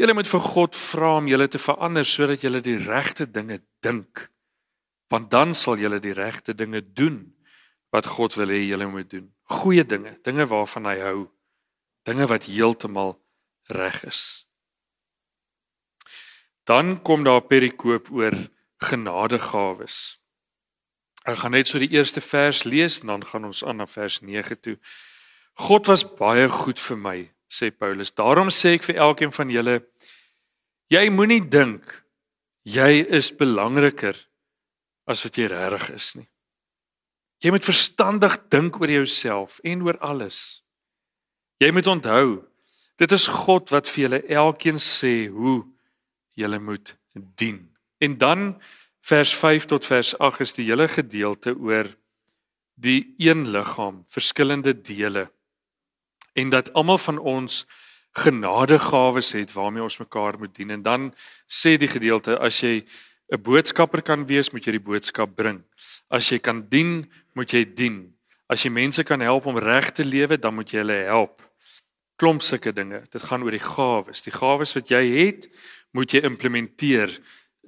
Julle 0.00 0.14
moet 0.16 0.28
vir 0.28 0.42
God 0.42 0.76
vra 0.76 1.16
om 1.20 1.28
julle 1.30 1.46
te 1.48 1.60
verander 1.60 2.06
sodat 2.08 2.42
julle 2.42 2.62
die 2.64 2.78
regte 2.82 3.28
dinge 3.30 3.60
dink. 3.84 4.26
Want 5.12 5.30
dan 5.30 5.54
sal 5.54 5.78
julle 5.78 6.00
die 6.02 6.16
regte 6.16 6.54
dinge 6.56 6.80
doen 6.82 7.20
wat 7.94 8.08
God 8.10 8.34
wil 8.34 8.50
hê 8.50 8.64
julle 8.64 8.88
moet 8.90 9.10
doen. 9.10 9.28
Goeie 9.44 9.84
dinge, 9.86 10.16
dinge 10.26 10.48
waarvan 10.50 10.88
hy 10.90 10.96
hou. 11.04 11.18
Dinge 12.08 12.26
wat 12.26 12.48
heeltemal 12.48 13.14
reg 13.70 14.00
is. 14.08 14.22
Dan 16.64 17.02
kom 17.02 17.24
daar 17.24 17.44
perikoop 17.44 18.10
oor 18.12 18.34
genadegawes. 18.84 20.18
Ek 21.24 21.40
gaan 21.40 21.54
net 21.56 21.68
so 21.68 21.80
die 21.80 21.92
eerste 21.92 22.20
vers 22.20 22.64
lees 22.68 23.00
en 23.00 23.14
dan 23.14 23.24
gaan 23.24 23.48
ons 23.48 23.64
aan 23.64 23.80
na 23.80 23.86
vers 23.88 24.20
9 24.20 24.60
toe. 24.60 24.76
God 25.64 25.88
was 25.88 26.04
baie 26.04 26.48
goed 26.50 26.80
vir 26.80 26.98
my, 27.00 27.18
sê 27.48 27.70
Paulus. 27.70 28.12
Daarom 28.12 28.50
sê 28.52 28.74
ek 28.76 28.88
vir 28.88 29.00
elkeen 29.06 29.32
van 29.32 29.52
julle, 29.52 29.78
jy 30.92 31.08
moenie 31.12 31.40
dink 31.40 32.04
jy 32.64 33.04
is 33.12 33.30
belangriker 33.36 34.16
as 35.08 35.24
wat 35.24 35.36
jy 35.36 35.48
regtig 35.52 35.90
is 35.94 36.08
nie. 36.16 36.28
Jy 37.44 37.52
moet 37.52 37.66
verstandig 37.66 38.36
dink 38.52 38.80
oor 38.80 38.88
jouself 38.88 39.60
en 39.64 39.84
oor 39.84 39.98
alles. 40.00 40.64
Jy 41.60 41.70
moet 41.76 41.88
onthou, 41.92 42.28
dit 43.00 43.12
is 43.12 43.28
God 43.28 43.68
wat 43.72 43.88
vir 43.90 44.06
julle 44.06 44.20
elkeen 44.32 44.80
sê 44.80 45.28
hoe 45.28 45.62
julle 46.34 46.58
moet 46.58 46.96
dien. 47.12 47.60
En 47.98 48.18
dan 48.18 48.62
vers 49.00 49.34
5 49.34 49.64
tot 49.64 49.86
vers 49.86 50.18
8 50.18 50.40
is 50.40 50.54
die 50.54 50.66
hele 50.68 50.88
gedeelte 50.88 51.54
oor 51.56 51.88
die 52.74 53.14
een 53.18 53.48
liggaam, 53.50 54.04
verskillende 54.08 54.74
dele. 54.80 55.28
En 56.34 56.50
dat 56.50 56.72
almal 56.72 56.98
van 56.98 57.18
ons 57.18 57.64
genadegawes 58.14 59.32
het 59.32 59.52
waarmee 59.52 59.82
ons 59.82 59.98
mekaar 59.98 60.38
moet 60.38 60.54
dien. 60.54 60.70
En 60.70 60.82
dan 60.82 61.10
sê 61.46 61.76
die 61.78 61.90
gedeelte 61.90 62.38
as 62.38 62.60
jy 62.60 62.84
'n 63.32 63.42
boodskapper 63.42 64.02
kan 64.02 64.26
wees, 64.26 64.50
moet 64.52 64.64
jy 64.64 64.72
die 64.72 64.86
boodskap 64.90 65.34
bring. 65.36 65.62
As 66.10 66.28
jy 66.28 66.38
kan 66.38 66.68
dien, 66.68 67.10
moet 67.34 67.50
jy 67.50 67.64
dien. 67.64 68.14
As 68.48 68.62
jy 68.62 68.70
mense 68.70 69.02
kan 69.04 69.20
help 69.20 69.46
om 69.46 69.58
reg 69.58 69.92
te 69.92 70.04
lewe, 70.04 70.38
dan 70.38 70.54
moet 70.54 70.70
jy 70.70 70.78
hulle 70.78 71.04
help. 71.08 71.42
Klomp 72.16 72.42
sulke 72.42 72.72
dinge. 72.72 73.02
Dit 73.10 73.22
gaan 73.22 73.42
oor 73.42 73.50
die 73.50 73.58
gawes. 73.58 74.22
Die 74.22 74.32
gawes 74.32 74.74
wat 74.74 74.88
jy 74.88 75.02
het, 75.16 75.48
moet 75.94 76.10
jy 76.10 76.24
implementeer 76.26 77.12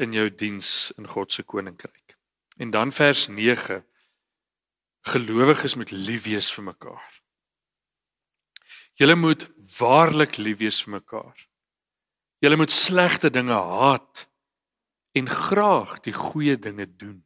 in 0.03 0.15
jou 0.17 0.27
diens 0.35 0.91
in 0.99 1.07
God 1.09 1.33
se 1.33 1.45
koninkryk. 1.47 2.17
En 2.59 2.73
dan 2.75 2.93
vers 2.93 3.27
9 3.29 3.85
gelowiges 5.07 5.77
moet 5.79 5.93
lief 5.95 6.27
wees 6.27 6.51
vir 6.53 6.67
mekaar. 6.73 7.13
Julle 8.99 9.15
moet 9.15 9.47
waarlik 9.79 10.41
lief 10.41 10.59
wees 10.59 10.81
vir 10.83 10.97
mekaar. 10.97 11.37
Julle 12.43 12.59
moet 12.59 12.73
slegte 12.73 13.31
dinge 13.31 13.55
haat 13.55 14.27
en 15.17 15.31
graag 15.31 16.01
die 16.05 16.17
goeie 16.17 16.57
dinge 16.59 16.89
doen. 16.97 17.23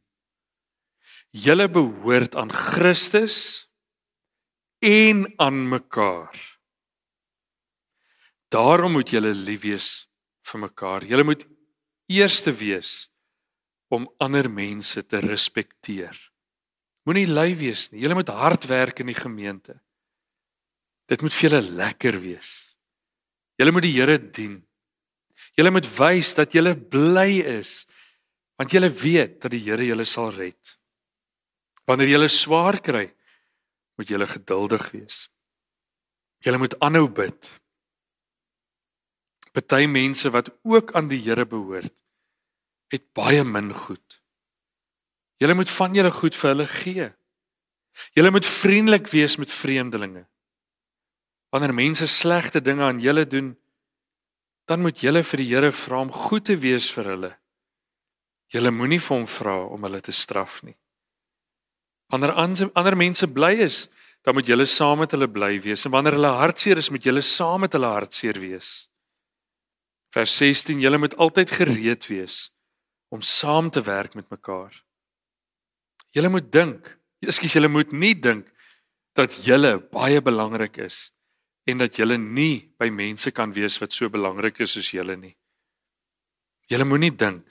Julle 1.31 1.69
behoort 1.71 2.35
aan 2.35 2.51
Christus 2.51 3.67
en 4.83 5.25
aan 5.39 5.67
mekaar. 5.69 6.37
Daarom 8.51 8.99
moet 8.99 9.09
julle 9.09 9.33
lief 9.33 9.63
wees 9.63 10.10
vir 10.47 10.63
mekaar. 10.65 11.05
Julle 11.05 11.25
moet 11.27 11.45
eerste 12.11 12.53
wees 12.55 13.09
om 13.91 14.07
ander 14.23 14.49
mense 14.49 15.03
te 15.05 15.19
respekteer. 15.23 16.15
Moenie 17.07 17.27
lui 17.27 17.53
wees 17.59 17.89
nie. 17.91 18.01
Julle 18.03 18.17
moet 18.17 18.29
hard 18.29 18.67
werk 18.69 19.01
in 19.03 19.09
die 19.11 19.17
gemeente. 19.17 19.79
Dit 21.11 21.23
moet 21.23 21.33
vir 21.35 21.49
julle 21.49 21.61
lekker 21.81 22.19
wees. 22.23 22.51
Julle 23.59 23.73
moet 23.75 23.87
die 23.87 23.95
Here 23.97 24.17
dien. 24.17 24.61
Julle 25.57 25.73
moet 25.73 25.89
wys 25.97 26.35
dat 26.37 26.53
julle 26.55 26.75
bly 26.75 27.41
is 27.59 27.81
want 28.61 28.75
julle 28.75 28.91
weet 28.93 29.39
dat 29.41 29.49
die 29.55 29.63
Here 29.65 29.81
julle 29.81 30.05
sal 30.05 30.29
red. 30.35 30.75
Wanneer 31.89 32.11
julle 32.13 32.27
swaar 32.29 32.77
kry, 32.85 33.07
moet 33.97 34.11
julle 34.13 34.27
geduldig 34.29 34.83
wees. 34.93 35.23
Julle 36.45 36.59
moet 36.61 36.75
aanhou 36.85 37.07
bid. 37.09 37.49
Party 39.51 39.85
mense 39.85 40.29
wat 40.31 40.49
ook 40.63 40.93
aan 40.95 41.09
die 41.11 41.19
Here 41.19 41.45
behoort, 41.45 41.93
het 42.91 43.13
baie 43.13 43.43
min 43.43 43.73
goed. 43.73 44.21
Julle 45.41 45.55
moet 45.57 45.69
van 45.69 45.95
julle 45.95 46.11
goed 46.11 46.35
vir 46.37 46.49
hulle 46.53 46.67
gee. 46.67 47.07
Julle 48.15 48.31
moet 48.31 48.45
vriendelik 48.47 49.07
wees 49.11 49.37
met 49.41 49.51
vreemdelinge. 49.51 50.25
Wanneer 51.51 51.73
mense 51.73 52.07
slegte 52.07 52.61
dinge 52.61 52.83
aan 52.83 52.99
julle 52.99 53.25
doen, 53.27 53.55
dan 54.65 54.81
moet 54.81 55.01
julle 55.03 55.23
vir 55.23 55.41
die 55.41 55.49
Here 55.49 55.71
vra 55.71 55.99
om 56.05 56.11
goed 56.11 56.45
te 56.45 56.55
wees 56.55 56.91
vir 56.93 57.09
hulle. 57.11 57.31
Julle 58.51 58.71
moenie 58.71 58.99
vir 58.99 59.17
hom 59.17 59.27
vra 59.27 59.57
om 59.67 59.83
hulle 59.83 59.99
te 60.03 60.15
straf 60.15 60.61
nie. 60.63 60.77
Wanneer 62.11 62.35
ander 62.35 62.95
mense 62.95 63.27
bly 63.27 63.55
is, 63.65 63.87
dan 64.21 64.35
moet 64.35 64.47
julle 64.47 64.67
saam 64.67 65.01
met 65.01 65.11
hulle 65.15 65.27
bly 65.31 65.55
wees 65.63 65.85
en 65.85 65.91
wanneer 65.91 66.19
hulle 66.19 66.31
hartseer 66.37 66.77
is, 66.77 66.91
moet 66.91 67.03
julle 67.03 67.23
saam 67.25 67.63
met 67.65 67.73
hulle 67.73 67.89
hartseer 67.89 68.39
wees. 68.39 68.90
Vers 70.11 70.37
16: 70.37 70.79
Julle 70.79 70.97
moet 70.97 71.15
altyd 71.15 71.51
gereed 71.51 72.07
wees 72.07 72.51
om 73.11 73.21
saam 73.21 73.69
te 73.69 73.81
werk 73.81 74.13
met 74.13 74.29
mekaar. 74.29 74.75
Julle 76.11 76.29
moet 76.29 76.51
dink, 76.51 76.87
ekskuus, 77.23 77.55
julle 77.55 77.71
moet 77.71 77.91
nie 77.91 78.13
dink 78.19 78.47
dat 79.15 79.35
julle 79.45 79.77
baie 79.91 80.21
belangrik 80.23 80.77
is 80.83 81.11
en 81.67 81.83
dat 81.83 81.95
julle 81.95 82.17
nie 82.17 82.73
by 82.79 82.89
mense 82.91 83.31
kan 83.31 83.51
wees 83.55 83.77
wat 83.79 83.95
so 83.95 84.09
belangrik 84.11 84.59
is 84.63 84.75
soos 84.75 84.91
julle 84.91 85.15
nie. 85.19 85.35
Julle 86.71 86.87
moenie 86.87 87.11
dink 87.15 87.47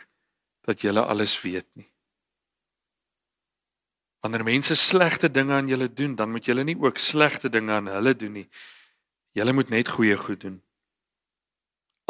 dat 0.69 0.81
julle 0.85 1.05
alles 1.05 1.37
weet 1.41 1.69
nie. 1.77 1.89
Wanneer 4.21 4.45
mense 4.45 4.77
slegte 4.77 5.31
dinge 5.33 5.55
aan 5.57 5.69
julle 5.69 5.89
doen, 5.89 6.17
dan 6.17 6.33
moet 6.33 6.45
julle 6.45 6.65
nie 6.65 6.77
ook 6.77 6.99
slegte 7.01 7.49
dinge 7.49 7.73
aan 7.73 7.89
hulle 7.89 8.13
doen 8.17 8.35
nie. 8.43 8.49
Julle 9.33 9.53
moet 9.57 9.73
net 9.73 9.89
goeie 9.89 10.17
goed 10.17 10.41
doen 10.45 10.61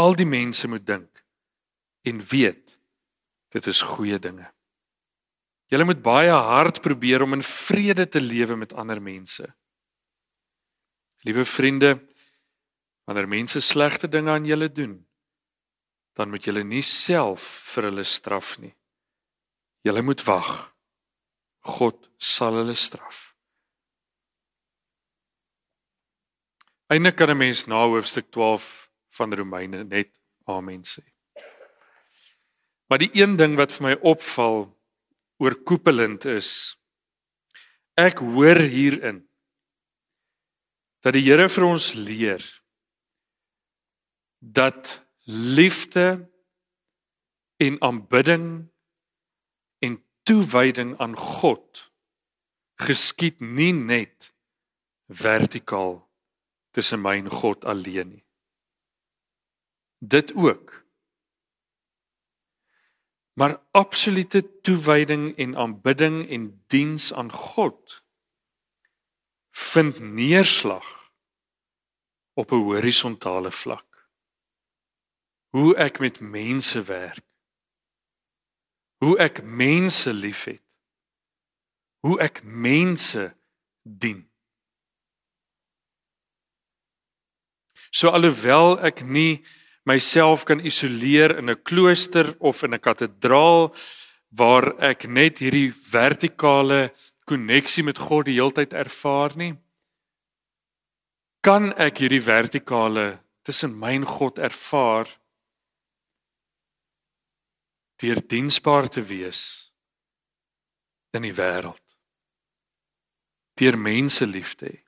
al 0.01 0.17
die 0.17 0.29
mense 0.29 0.69
moet 0.69 0.87
dink 0.87 1.25
en 2.09 2.23
weet 2.33 2.79
dit 3.53 3.67
is 3.67 3.83
goeie 3.85 4.19
dinge. 4.23 4.47
Julle 5.71 5.87
moet 5.87 6.01
baie 6.03 6.33
hard 6.33 6.81
probeer 6.83 7.23
om 7.23 7.37
in 7.37 7.45
vrede 7.47 8.07
te 8.09 8.23
lewe 8.23 8.57
met 8.57 8.73
ander 8.73 9.03
mense. 9.03 9.45
Liewe 11.27 11.45
vriende, 11.45 11.93
wanneer 13.05 13.29
mense 13.29 13.61
slegte 13.61 14.09
dinge 14.09 14.33
aan 14.33 14.49
julle 14.49 14.71
doen, 14.73 14.97
dan 16.19 16.31
moet 16.31 16.47
julle 16.49 16.65
nie 16.65 16.83
self 16.83 17.45
vir 17.75 17.91
hulle 17.91 18.05
straf 18.05 18.57
nie. 18.63 18.73
Julle 19.87 20.03
moet 20.03 20.23
wag. 20.27 20.51
God 21.77 22.09
sal 22.17 22.57
hulle 22.63 22.75
straf. 22.75 23.29
Eindelik 26.91 27.17
kan 27.17 27.31
'n 27.31 27.39
mens 27.39 27.67
na 27.67 27.85
hoofstuk 27.87 28.31
12 28.31 28.80
van 29.17 29.35
Romeine 29.35 29.85
net 29.85 30.13
amen 30.51 30.83
sê. 30.87 31.03
Maar 32.91 33.03
die 33.05 33.11
een 33.15 33.37
ding 33.39 33.57
wat 33.59 33.75
vir 33.77 33.87
my 33.87 33.97
opval 34.13 34.65
oorkoepelend 35.41 36.27
is 36.31 36.77
ek 38.01 38.23
hoor 38.25 38.59
hierin 38.71 39.23
dat 41.05 41.17
die 41.17 41.25
Here 41.25 41.49
vir 41.49 41.67
ons 41.69 41.93
leer 41.97 42.43
dat 44.41 44.99
liefde 45.31 46.27
en 47.61 47.77
aanbidding 47.85 48.47
en 49.85 49.97
toewyding 50.29 50.97
aan 51.01 51.17
God 51.17 51.87
geskied 52.81 53.41
nie 53.41 53.73
net 53.77 54.33
vertikaal 55.09 56.01
tussen 56.73 57.03
my 57.03 57.17
en 57.19 57.29
God 57.29 57.65
alleen 57.69 58.15
nie. 58.17 58.25
Dit 60.01 60.35
ook. 60.35 60.85
Maar 63.33 63.61
absolute 63.71 64.61
toewyding 64.61 65.37
en 65.37 65.57
aanbidding 65.57 66.29
en 66.29 66.65
diens 66.67 67.13
aan 67.13 67.33
God 67.33 68.05
vind 69.51 69.99
neerslag 69.99 71.13
op 72.33 72.51
'n 72.53 72.55
horisontale 72.55 73.51
vlak. 73.51 74.09
Hoe 75.49 75.77
ek 75.77 75.99
met 75.99 76.21
mense 76.21 76.83
werk. 76.83 77.27
Hoe 78.97 79.19
ek 79.19 79.43
mense 79.43 80.13
liefhet. 80.13 80.63
Hoe 81.99 82.21
ek 82.21 82.43
mense 82.43 83.37
dien. 83.83 84.31
So 87.91 88.09
alhoewel 88.09 88.79
ek 88.81 89.03
nie 89.03 89.45
myself 89.91 90.45
kan 90.49 90.63
isoleer 90.71 91.37
in 91.39 91.51
'n 91.51 91.63
klooster 91.69 92.35
of 92.39 92.63
in 92.63 92.75
'n 92.75 92.85
kathedraal 92.87 93.75
waar 94.41 94.67
ek 94.91 95.09
net 95.09 95.43
hierdie 95.43 95.73
vertikale 95.73 96.93
koneksie 97.27 97.85
met 97.85 97.99
God 97.99 98.27
die 98.27 98.39
heeltyd 98.39 98.73
ervaar 98.73 99.37
nie 99.37 99.55
kan 101.41 101.73
ek 101.81 102.03
hierdie 102.05 102.23
vertikale 102.23 103.21
tussen 103.43 103.73
my 103.79 103.95
en 103.97 104.07
God 104.07 104.39
ervaar 104.39 105.09
deur 108.01 108.21
diensbaar 108.29 108.89
te 108.89 109.03
wees 109.05 109.43
in 111.17 111.25
die 111.27 111.37
wêreld 111.37 111.85
deur 113.61 113.77
mense 113.77 114.25
lief 114.25 114.55
te 114.57 114.71
hê. 114.71 114.79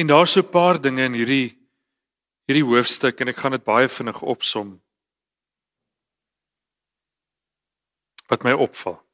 En 0.00 0.08
daar's 0.08 0.32
so 0.32 0.40
'n 0.40 0.50
paar 0.50 0.80
dinge 0.80 1.04
in 1.04 1.12
hierdie 1.12 1.63
hierdie 2.48 2.66
hoofstuk 2.66 3.20
en 3.20 3.32
ek 3.32 3.40
gaan 3.40 3.56
dit 3.56 3.64
baie 3.64 3.88
vinnig 3.88 4.22
opsom 4.22 4.76
wat 8.28 8.44
my 8.44 8.52
opval 8.52 9.04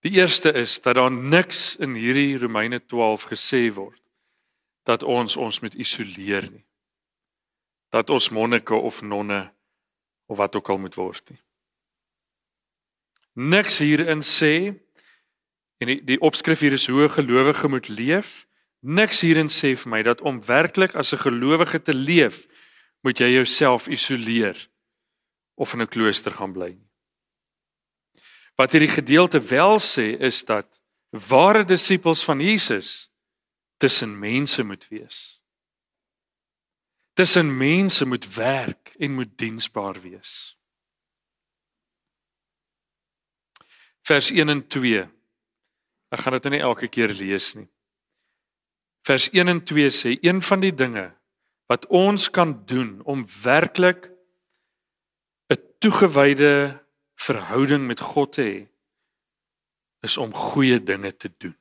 Die 0.00 0.12
eerste 0.12 0.52
is 0.52 0.80
dat 0.80 0.94
daar 0.94 1.12
niks 1.12 1.76
in 1.76 1.94
hierdie 1.94 2.38
Romeine 2.38 2.84
12 2.86 3.22
gesê 3.22 3.72
word 3.74 4.02
dat 4.82 5.02
ons 5.02 5.36
ons 5.36 5.60
moet 5.60 5.74
isoleer 5.74 6.46
nie. 6.50 6.64
Dat 7.92 8.10
ons 8.10 8.30
monnike 8.30 8.74
of 8.74 9.02
nonne 9.02 9.52
of 10.26 10.36
wat 10.36 10.56
ook 10.56 10.68
al 10.68 10.78
moet 10.78 10.94
word 10.94 11.30
nie. 11.30 11.40
Niks 13.32 13.78
hierin 13.78 14.22
sê 14.22 14.72
en 15.78 15.92
die, 15.92 16.00
die 16.04 16.20
opskrif 16.20 16.64
hier 16.64 16.72
is 16.72 16.86
hoe 16.86 17.08
gelowige 17.08 17.68
moet 17.68 17.88
leef. 17.88 18.47
Niks 18.80 19.20
hierin 19.20 19.50
sê 19.50 19.74
vir 19.76 19.90
my 19.90 20.02
dat 20.06 20.20
om 20.20 20.42
werklik 20.46 20.94
as 20.94 21.12
'n 21.12 21.18
gelowige 21.18 21.82
te 21.82 21.94
leef, 21.94 22.46
moet 23.02 23.18
jy 23.18 23.30
jouself 23.34 23.88
isoleer 23.88 24.68
of 25.56 25.72
in 25.74 25.82
'n 25.82 25.88
klooster 25.88 26.32
gaan 26.32 26.52
bly 26.52 26.68
nie. 26.68 26.90
Wat 28.56 28.72
hierdie 28.72 28.90
gedeelte 28.90 29.40
wel 29.40 29.78
sê 29.78 30.18
is 30.18 30.44
dat 30.44 30.66
ware 31.10 31.64
disippels 31.64 32.24
van 32.24 32.40
Jesus 32.40 33.10
tussen 33.76 34.18
mense 34.18 34.62
moet 34.62 34.88
wees. 34.88 35.42
Tussen 37.14 37.56
mense 37.56 38.04
moet 38.04 38.34
werk 38.34 38.94
en 38.98 39.14
moet 39.14 39.38
diensbaar 39.38 40.00
wees. 40.02 40.58
Vers 44.02 44.30
1 44.30 44.48
en 44.48 44.66
2. 44.66 45.08
Ek 46.08 46.20
gaan 46.20 46.32
dit 46.32 46.42
nou 46.42 46.54
nie 46.54 46.62
elke 46.62 46.88
keer 46.88 47.08
lees 47.08 47.54
nie. 47.54 47.68
Vers 49.08 49.30
1 49.32 49.48
en 49.48 49.62
2 49.64 49.88
sê 49.88 50.18
een 50.20 50.42
van 50.44 50.60
die 50.60 50.74
dinge 50.74 51.06
wat 51.68 51.86
ons 51.86 52.28
kan 52.30 52.50
doen 52.68 53.00
om 53.08 53.24
werklik 53.42 54.10
'n 55.48 55.60
toegewyde 55.80 56.84
verhouding 57.14 57.86
met 57.86 58.00
God 58.00 58.32
te 58.32 58.42
hê 58.42 58.58
is 60.00 60.16
om 60.16 60.34
goeie 60.34 60.82
dinge 60.82 61.16
te 61.16 61.30
doen. 61.38 61.56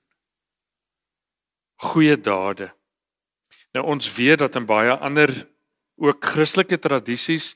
Goeie 1.76 2.20
dade. 2.20 2.74
Nou 3.72 3.86
ons 3.86 4.14
weet 4.14 4.40
dat 4.40 4.56
in 4.56 4.66
baie 4.66 4.92
ander 4.92 5.48
ook 5.96 6.26
Christelike 6.26 6.80
tradisies 6.80 7.56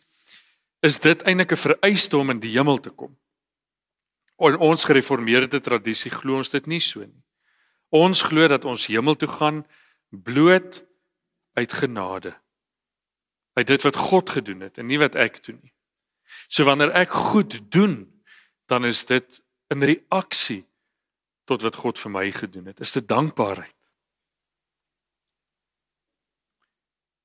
is 0.79 0.99
dit 0.99 1.21
eintlik 1.21 1.51
'n 1.51 1.65
vereiste 1.67 2.17
om 2.17 2.29
in 2.29 2.39
die 2.39 2.55
hemel 2.55 2.79
te 2.79 2.89
kom. 2.89 3.17
In 4.39 4.57
ons 4.57 4.83
gereformeerde 4.83 5.59
tradisie 5.59 6.11
glo 6.11 6.37
ons 6.37 6.49
dit 6.49 6.65
nie 6.65 6.79
so 6.79 6.99
nie. 6.99 7.23
Ons 7.89 8.21
glo 8.21 8.47
dat 8.47 8.65
ons 8.65 8.87
hemel 8.87 9.15
toe 9.15 9.27
gaan 9.27 9.65
bloot 10.11 10.83
uit 11.53 11.73
genade. 11.73 12.35
Uit 13.53 13.67
dit 13.67 13.81
wat 13.81 13.95
God 13.95 14.29
gedoen 14.29 14.59
het 14.59 14.77
en 14.77 14.85
nie 14.85 14.99
wat 14.99 15.15
ek 15.15 15.43
doen 15.43 15.59
nie. 15.61 15.73
So 16.47 16.63
wanneer 16.67 16.91
ek 16.95 17.11
goed 17.11 17.71
doen, 17.71 18.23
dan 18.65 18.85
is 18.85 19.05
dit 19.05 19.41
in 19.71 19.83
reaksie 19.83 20.63
tot 21.43 21.63
wat 21.63 21.75
God 21.75 21.99
vir 21.99 22.11
my 22.11 22.25
gedoen 22.31 22.71
het. 22.71 22.79
Is 22.79 22.95
dit 22.95 23.07
dankbaarheid? 23.07 23.75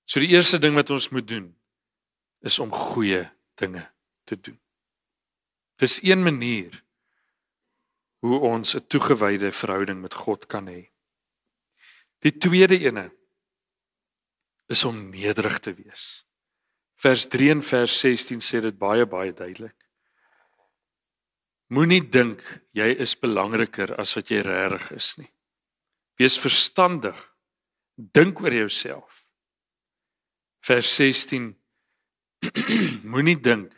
So 0.07 0.23
die 0.23 0.31
eerste 0.35 0.59
ding 0.63 0.75
wat 0.79 0.91
ons 0.95 1.09
moet 1.11 1.27
doen 1.29 1.51
is 2.47 2.59
om 2.63 2.71
goeie 2.71 3.25
dinge 3.59 3.83
te 4.25 4.39
doen. 4.39 4.59
Dis 5.83 5.99
een 6.03 6.23
manier 6.23 6.83
hoe 8.23 8.39
ons 8.39 8.75
'n 8.75 8.87
toegewyde 8.87 9.53
verhouding 9.53 10.01
met 10.01 10.15
God 10.15 10.47
kan 10.47 10.67
hê. 10.67 10.96
Die 12.25 12.33
tweede 12.39 12.79
ene 12.81 13.11
is 14.73 14.85
om 14.85 15.09
nederig 15.11 15.59
te 15.59 15.75
wees. 15.75 16.25
Vers 16.97 17.27
3 17.29 17.51
en 17.51 17.63
vers 17.63 17.99
16 18.01 18.41
sê 18.41 18.63
dit 18.65 18.79
baie 18.79 19.07
baie 19.07 19.35
duidelik. 19.37 19.77
Moenie 21.75 22.01
dink 22.01 22.43
jy 22.79 22.89
is 23.03 23.17
belangriker 23.19 23.93
as 24.01 24.15
wat 24.17 24.31
jy 24.31 24.41
regtig 24.47 24.91
is 24.97 25.11
nie. 25.19 25.31
Wees 26.17 26.39
verstandig. 26.41 27.19
Dink 27.97 28.41
oor 28.41 28.55
jouself. 28.55 29.25
Vers 30.67 30.95
16 30.97 31.53
Moenie 33.13 33.39
dink 33.41 33.73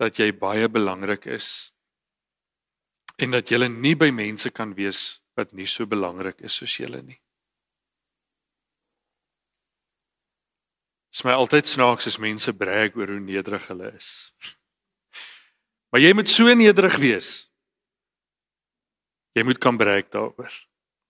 dat 0.00 0.18
jy 0.18 0.32
baie 0.34 0.68
belangrik 0.72 1.26
is 1.30 1.70
en 3.22 3.36
dat 3.36 3.50
jy 3.52 3.68
nie 3.68 3.94
by 3.94 4.10
mense 4.10 4.50
kan 4.50 4.72
wees 4.74 5.22
wat 5.38 5.52
nie 5.54 5.68
so 5.70 5.86
belangrik 5.86 6.40
is 6.42 6.56
soos 6.58 6.74
jy 6.80 6.88
nie. 6.90 7.21
Dit 11.12 11.20
is 11.20 11.26
my 11.28 11.34
altyd 11.36 11.68
snaaks 11.68 12.06
as 12.08 12.16
mense 12.16 12.52
brag 12.56 12.94
oor 12.96 13.10
hoe 13.12 13.20
nederig 13.20 13.66
hulle 13.68 13.90
is. 13.92 14.32
Maar 15.92 16.00
jy 16.00 16.12
moet 16.16 16.30
so 16.32 16.48
nederig 16.56 16.94
wees. 16.96 17.28
Jy 19.36 19.44
moet 19.44 19.60
kan 19.60 19.76
brag 19.76 20.08
daaroor. 20.08 20.54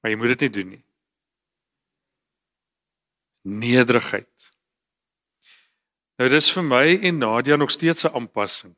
Maar 0.03 0.11
jy 0.11 0.19
moet 0.19 0.33
dit 0.35 0.43
nie 0.43 0.51
doen 0.57 0.73
nie. 0.75 0.83
Nederigheid. 3.47 4.49
Nou 6.19 6.27
dis 6.35 6.51
vir 6.51 6.67
my 6.67 6.83
en 6.99 7.23
Nadia 7.23 7.57
nog 7.57 7.71
steeds 7.71 8.03
'n 8.03 8.11
aanpassing. 8.11 8.75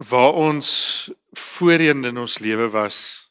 Waar 0.00 0.32
ons 0.32 1.12
voorheen 1.36 2.04
in 2.04 2.16
ons 2.16 2.38
lewe 2.38 2.70
was 2.70 3.28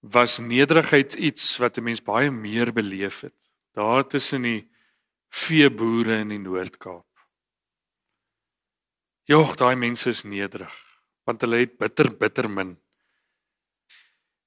was 0.00 0.38
nederigheid 0.38 1.14
iets 1.14 1.56
wat 1.56 1.76
'n 1.78 1.82
mens 1.82 2.02
baie 2.02 2.30
meer 2.30 2.72
beleef 2.72 3.20
het. 3.20 3.38
Daar 3.72 4.06
tussen 4.06 4.42
die 4.42 4.70
veeboere 5.28 6.18
in 6.18 6.28
die 6.28 6.38
Noord-Kaap. 6.38 7.06
Jogg, 9.24 9.56
daai 9.56 9.76
mense 9.76 10.08
is 10.08 10.22
nederig 10.22 10.88
want 11.28 11.44
hulle 11.44 11.60
het 11.60 11.76
bitter 11.76 12.08
bitter 12.16 12.48
min. 12.48 12.76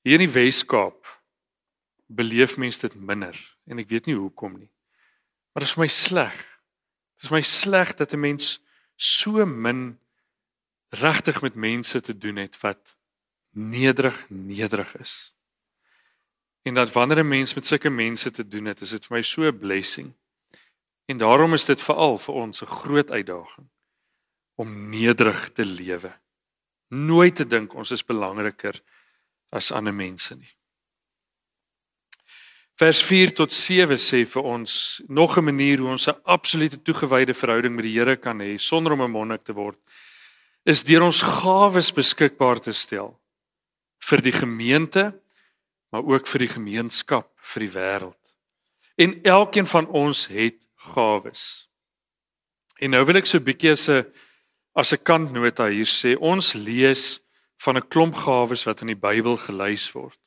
Hier 0.01 0.17
in 0.17 0.25
die 0.25 0.33
Wes-Kaap 0.33 1.05
beleef 2.09 2.57
mense 2.57 2.81
dit 2.87 2.97
minder 2.97 3.37
en 3.69 3.81
ek 3.83 3.91
weet 3.93 4.09
nie 4.09 4.17
hoekom 4.17 4.57
nie. 4.57 4.71
Maar 5.53 5.61
dit 5.61 5.69
is 5.69 5.75
vir 5.77 5.83
my 5.83 5.91
sleg. 5.93 6.39
Dit 7.19 7.27
is 7.27 7.35
my 7.35 7.43
sleg 7.45 7.93
dat 7.99 8.15
'n 8.15 8.23
mens 8.25 8.57
so 8.95 9.45
min 9.45 9.99
regtig 10.89 11.41
met 11.41 11.55
mense 11.55 12.01
te 12.01 12.17
doen 12.17 12.41
het 12.41 12.57
wat 12.61 12.97
nederig 13.53 14.17
nederig 14.29 14.95
is. 14.97 15.35
En 16.61 16.73
dat 16.73 16.91
wanneer 16.91 17.23
'n 17.23 17.27
mens 17.27 17.53
met 17.53 17.65
sulke 17.65 17.89
mense 17.89 18.31
te 18.31 18.47
doen 18.47 18.65
het, 18.65 18.81
is 18.81 18.89
dit 18.89 19.05
vir 19.05 19.17
my 19.17 19.23
so 19.23 19.41
'n 19.41 19.57
blessing. 19.57 20.13
En 21.05 21.17
daarom 21.17 21.53
is 21.53 21.65
dit 21.65 21.81
veral 21.81 22.17
vir 22.17 22.35
ons 22.35 22.61
'n 22.61 22.65
groot 22.65 23.11
uitdaging 23.11 23.69
om 24.55 24.89
nederig 24.89 25.49
te 25.51 25.65
lewe. 25.65 26.19
Nooit 26.87 27.35
te 27.35 27.47
dink 27.47 27.73
ons 27.73 27.91
is 27.91 28.05
belangriker 28.05 28.81
as 29.49 29.71
ander 29.71 29.93
mense 29.93 30.35
nie. 30.35 30.55
Vers 32.81 33.03
4 33.03 33.33
tot 33.33 33.53
7 33.53 33.97
sê 33.97 34.25
vir 34.25 34.43
ons 34.43 35.01
nog 35.07 35.37
'n 35.37 35.43
manier 35.43 35.77
hoe 35.79 35.89
ons 35.89 36.07
'n 36.07 36.21
absolute 36.23 36.81
toegewyde 36.81 37.33
verhouding 37.33 37.75
met 37.75 37.83
die 37.83 37.99
Here 37.99 38.15
kan 38.15 38.39
hê 38.39 38.57
sonder 38.57 38.93
om 38.93 39.01
'n 39.01 39.11
monnik 39.11 39.43
te 39.43 39.53
word 39.53 39.77
is 40.63 40.83
deur 40.83 41.03
ons 41.03 41.21
gawes 41.21 41.91
beskikbaar 41.93 42.59
te 42.59 42.73
stel 42.73 43.19
vir 43.99 44.21
die 44.21 44.31
gemeente 44.31 45.13
maar 45.91 46.03
ook 46.07 46.27
vir 46.27 46.45
die 46.45 46.53
gemeenskap, 46.53 47.29
vir 47.53 47.65
die 47.65 47.73
wêreld. 47.73 48.17
En 48.95 49.17
elkeen 49.23 49.67
van 49.67 49.87
ons 49.87 50.27
het 50.31 50.59
gawes. 50.93 51.67
En 52.81 52.95
nou 52.95 53.03
wil 53.05 53.21
ek 53.21 53.27
so 53.27 53.37
'n 53.37 53.43
bietjie 53.43 53.71
as 53.71 53.89
'n 53.89 54.05
as 54.73 54.93
'n 54.93 55.03
kantnota 55.03 55.67
hier 55.67 55.85
sê, 55.85 56.15
ons 56.17 56.53
lees 56.53 57.19
van 57.57 57.77
'n 57.77 57.87
klomp 57.87 58.15
gawes 58.15 58.63
wat 58.63 58.81
in 58.81 58.87
die 58.87 59.01
Bybel 59.07 59.37
gelys 59.37 59.91
word. 59.91 60.17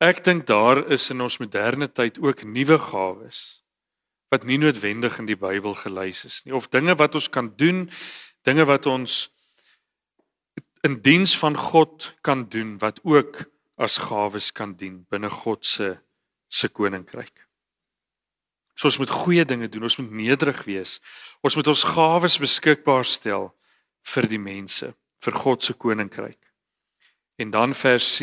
Ek 0.00 0.24
dink 0.24 0.46
daar 0.46 0.90
is 0.90 1.10
in 1.10 1.20
ons 1.20 1.38
moderne 1.38 1.88
tyd 1.88 2.18
ook 2.18 2.44
nuwe 2.44 2.78
gawes 2.78 3.62
wat 4.32 4.44
nie 4.44 4.58
noodwendig 4.58 5.18
in 5.18 5.26
die 5.26 5.36
Bybel 5.36 5.74
gelys 5.74 6.24
is 6.24 6.44
nie 6.44 6.54
of 6.54 6.68
dinge 6.68 6.94
wat 6.96 7.14
ons 7.14 7.28
kan 7.30 7.52
doen, 7.56 7.90
dinge 8.42 8.64
wat 8.64 8.86
ons 8.86 9.30
in 10.82 11.00
diens 11.02 11.38
van 11.38 11.56
God 11.56 12.14
kan 12.20 12.48
doen 12.48 12.78
wat 12.78 12.98
ook 13.04 13.44
as 13.82 13.98
gawes 13.98 14.50
kan 14.54 14.74
dien 14.78 15.02
binne 15.10 15.30
God 15.30 15.64
se 15.64 15.96
se 16.52 16.68
koninkryk. 16.68 17.32
So 18.76 18.88
ons 18.88 18.98
moet 19.00 19.10
goeie 19.12 19.44
dinge 19.44 19.68
doen, 19.68 19.84
ons 19.88 19.98
moet 20.00 20.12
nederig 20.22 20.64
wees. 20.68 20.98
Ons 21.44 21.56
moet 21.56 21.68
ons 21.68 21.84
gawes 21.94 22.38
beskikbaar 22.40 23.04
stel 23.08 23.50
vir 24.14 24.28
die 24.28 24.40
mense, 24.40 24.92
vir 25.22 25.38
God 25.44 25.64
se 25.64 25.72
koninkryk. 25.72 26.38
En 27.40 27.50
dan 27.50 27.74
vers 27.74 28.20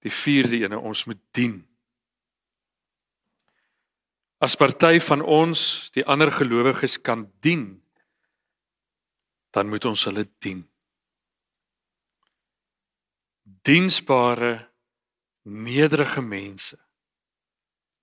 Die 0.00 0.12
vierde 0.12 0.62
ene 0.64 0.78
ons 0.78 1.04
moet 1.04 1.20
dien. 1.36 1.58
As 4.40 4.56
party 4.56 4.96
van 5.04 5.20
ons 5.20 5.90
die 5.92 6.04
ander 6.08 6.32
gelowiges 6.32 6.96
kan 7.04 7.26
dien, 7.44 7.82
dan 9.52 9.68
moet 9.68 9.84
ons 9.84 10.06
hulle 10.08 10.24
dien. 10.40 10.62
Diensbare 13.62 14.70
nederige 15.42 16.22
mense 16.22 16.78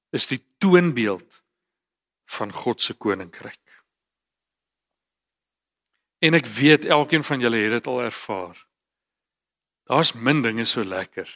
is 0.10 0.27
die 0.27 0.41
toonbeeld 0.57 1.43
van 2.25 2.51
God 2.51 2.81
se 2.81 2.93
koninkryk. 2.93 3.62
En 6.19 6.33
ek 6.33 6.47
weet 6.57 6.86
elkeen 6.86 7.23
van 7.23 7.39
julle 7.39 7.62
het 7.62 7.77
dit 7.77 7.88
al 7.88 8.01
ervaar. 8.07 8.57
Daar's 9.88 10.13
min 10.13 10.41
dinge 10.41 10.65
so 10.65 10.83
lekker 10.83 11.29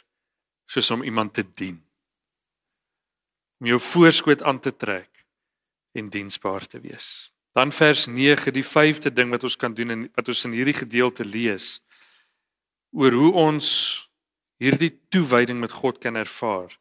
soos 0.66 0.90
om 0.90 1.02
iemand 1.02 1.34
te 1.34 1.44
dien. 1.54 1.78
Om 3.60 3.66
jou 3.66 3.80
voorskoot 3.80 4.42
aan 4.42 4.60
te 4.60 4.72
trek 4.76 5.24
en 5.92 6.08
diensbaar 6.08 6.66
te 6.66 6.80
wees. 6.80 7.30
Dan 7.52 7.72
vers 7.72 8.06
9, 8.06 8.52
die 8.52 8.64
vyfde 8.64 9.12
ding 9.12 9.30
wat 9.30 9.44
ons 9.44 9.56
kan 9.56 9.74
doen 9.74 9.90
en 9.90 10.04
wat 10.16 10.28
ons 10.28 10.44
in 10.48 10.56
hierdie 10.56 10.76
gedeelte 10.76 11.24
lees 11.24 11.80
oor 12.92 13.12
hoe 13.16 13.32
ons 13.48 13.68
hierdie 14.62 14.92
toewyding 15.10 15.60
met 15.60 15.72
God 15.72 15.98
kan 15.98 16.16
ervaar 16.16 16.76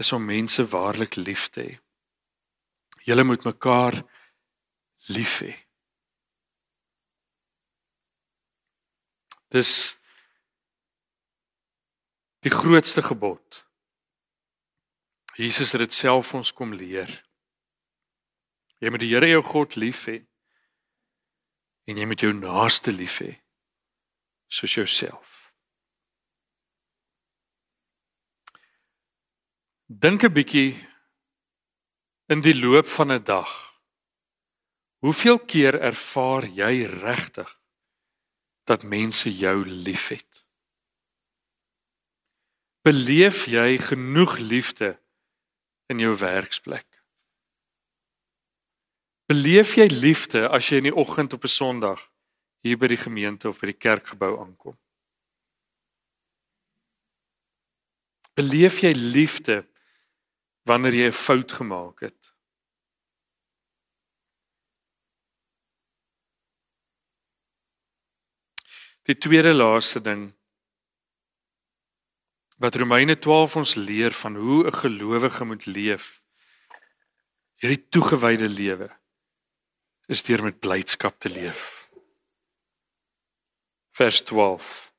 is 0.00 0.12
om 0.12 0.24
mense 0.24 0.64
waarlik 0.70 1.16
lief 1.16 1.48
te 1.50 1.62
hê. 1.66 1.74
Julle 3.06 3.24
moet 3.24 3.44
mekaar 3.46 4.00
lief 5.14 5.40
hê. 5.44 5.52
Dis 9.54 9.70
die 12.42 12.52
grootste 12.52 13.02
gebod. 13.02 13.62
Jesus 15.36 15.72
het 15.72 15.84
dit 15.84 15.94
self 15.94 16.34
ons 16.34 16.52
kom 16.52 16.74
leer. 16.74 17.10
Jy 18.82 18.90
moet 18.92 19.02
die 19.02 19.12
Here 19.14 19.28
jou 19.30 19.42
God 19.46 19.76
lief 19.80 20.06
hê 20.10 20.20
en 21.86 21.98
jy 21.98 22.06
moet 22.08 22.22
jou 22.22 22.32
naaste 22.34 22.92
lief 22.92 23.20
hê 23.22 23.36
soos 24.46 24.74
jouself. 24.74 25.52
Dink 29.86 30.22
'n 30.24 30.32
bietjie 30.32 30.74
in 32.26 32.40
die 32.40 32.54
loop 32.54 32.86
van 32.86 33.12
'n 33.12 33.22
dag. 33.22 33.52
Hoeveel 34.98 35.38
keer 35.38 35.80
ervaar 35.80 36.44
jy 36.46 36.84
regtig 36.84 37.60
dat 38.64 38.82
mense 38.82 39.36
jou 39.36 39.66
liefhet? 39.66 40.46
Beleef 42.82 43.44
jy 43.46 43.78
genoeg 43.78 44.38
liefde 44.38 45.00
in 45.86 45.98
jou 45.98 46.16
werksplek? 46.18 46.86
Beleef 49.26 49.74
jy 49.74 49.86
liefde 49.86 50.48
as 50.48 50.68
jy 50.68 50.76
in 50.76 50.90
die 50.90 50.94
oggend 50.94 51.32
op 51.32 51.44
'n 51.44 51.48
Sondag 51.48 52.10
hier 52.66 52.78
by 52.78 52.90
die 52.90 53.00
gemeente 53.00 53.48
of 53.48 53.60
by 53.60 53.70
die 53.70 53.78
kerkgebou 53.78 54.34
aankom? 54.42 54.76
Beleef 58.36 58.82
jy 58.84 58.92
liefde 58.92 59.62
wanneer 60.68 60.94
jy 60.94 61.08
'n 61.08 61.20
fout 61.26 61.52
gemaak 61.52 62.00
het? 62.00 62.32
Die 69.06 69.14
tweede 69.14 69.54
laaste 69.54 70.00
ding 70.02 70.32
wat 72.56 72.74
Romeine 72.74 73.18
12 73.18 73.56
ons 73.56 73.74
leer 73.74 74.12
van 74.12 74.36
hoe 74.36 74.66
'n 74.66 74.72
gelowige 74.72 75.44
moet 75.44 75.66
leef. 75.66 76.22
Hierdie 77.60 77.88
toegewyde 77.88 78.48
lewe 78.48 78.90
is 80.08 80.22
deur 80.22 80.42
met 80.42 80.60
blydskap 80.60 81.20
te 81.20 81.28
leef. 81.28 81.75
Vers 83.96 84.20
12. 84.28 84.92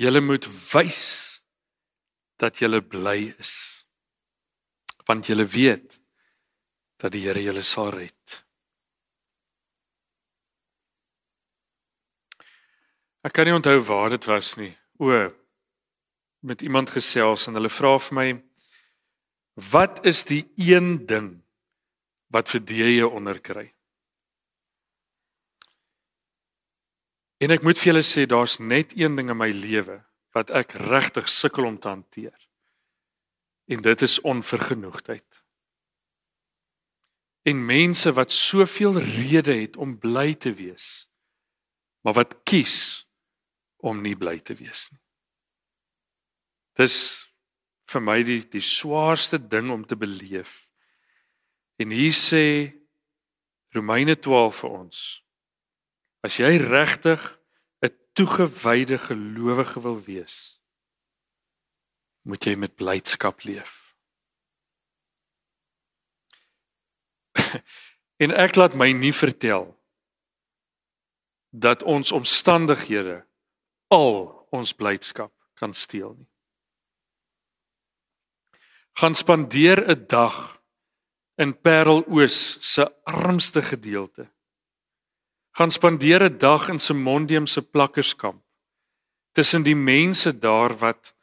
Julle 0.00 0.20
moet 0.24 0.46
wys 0.72 1.02
dat 2.40 2.58
julle 2.58 2.80
bly 2.80 3.34
is. 3.38 3.52
Want 5.04 5.28
julle 5.28 5.44
weet 5.46 5.98
dat 6.96 7.12
die 7.12 7.26
Here 7.26 7.42
julle 7.44 7.62
sal 7.62 7.92
red. 7.92 8.40
Ek 13.24 13.32
kan 13.36 13.48
nie 13.48 13.56
onthou 13.56 13.78
waar 13.88 14.12
dit 14.12 14.24
was 14.28 14.54
nie. 14.60 14.72
O, 15.00 15.12
met 16.44 16.64
iemand 16.64 16.92
gesels 16.92 17.46
en 17.48 17.56
hulle 17.56 17.72
vra 17.72 17.96
vir 18.08 18.18
my 18.18 18.28
wat 19.70 20.04
is 20.08 20.24
die 20.28 20.42
een 20.60 21.04
ding 21.06 21.30
wat 22.32 22.50
vir 22.50 22.64
jy 22.72 23.04
onderkry? 23.06 23.68
En 27.42 27.50
ek 27.50 27.64
moet 27.66 27.78
vir 27.78 27.92
julle 27.92 28.04
sê 28.06 28.26
daar's 28.30 28.58
net 28.58 28.94
een 28.98 29.16
ding 29.18 29.30
in 29.32 29.38
my 29.38 29.50
lewe 29.50 30.00
wat 30.34 30.50
ek 30.50 30.76
regtig 30.90 31.28
sukkel 31.30 31.66
om 31.66 31.78
te 31.78 31.88
hanteer. 31.88 32.36
En 33.70 33.82
dit 33.82 34.02
is 34.02 34.20
onvergenoegdheid. 34.20 35.42
En 37.44 37.66
mense 37.66 38.12
wat 38.12 38.32
soveel 38.32 38.98
redes 38.98 39.60
het 39.60 39.76
om 39.76 39.98
bly 39.98 40.34
te 40.34 40.54
wees, 40.54 41.08
maar 42.00 42.16
wat 42.20 42.42
kies 42.42 43.06
om 43.84 44.00
nie 44.00 44.16
bly 44.16 44.38
te 44.40 44.56
wees 44.56 44.88
nie. 44.92 45.00
Dis 46.74 46.96
vir 47.90 48.02
my 48.02 48.22
die 48.26 48.40
die 48.50 48.64
swaarste 48.64 49.38
ding 49.38 49.70
om 49.70 49.84
te 49.86 49.96
beleef. 49.96 50.64
En 51.78 51.92
hier 51.92 52.14
sê 52.16 52.46
Romeine 53.74 54.16
12 54.16 54.62
vir 54.62 54.70
ons. 54.70 55.23
As 56.24 56.38
jy 56.40 56.56
regtig 56.56 57.20
'n 57.84 57.92
toegewyde 58.16 58.98
gelowige 58.98 59.80
wil 59.80 60.00
wees, 60.00 60.60
moet 62.24 62.44
jy 62.44 62.56
met 62.56 62.76
blydskap 62.76 63.44
leef. 63.44 63.94
en 68.22 68.30
ek 68.30 68.56
laat 68.56 68.74
my 68.74 68.92
nie 68.92 69.12
vertel 69.12 69.74
dat 71.50 71.82
ons 71.82 72.12
omstandighede 72.12 73.26
al 73.92 74.48
ons 74.50 74.72
blydskap 74.72 75.34
kan 75.54 75.74
steel 75.74 76.14
nie 76.16 76.34
gaan 78.94 79.14
spandeer 79.14 79.78
'n 79.90 80.06
dag 80.06 80.62
in 81.34 81.60
Pareloos 81.60 82.56
se 82.72 83.04
armste 83.04 83.62
gedeelte. 83.62 84.33
Gaan 85.54 85.70
spandeer 85.70 86.22
'n 86.22 86.38
dag 86.38 86.68
in 86.68 86.78
Simondium 86.78 87.46
se 87.46 87.62
plakkerskamp 87.62 88.42
tussen 89.32 89.62
die 89.62 89.76
mense 89.76 90.38
daar 90.38 90.78
wat 90.78 91.14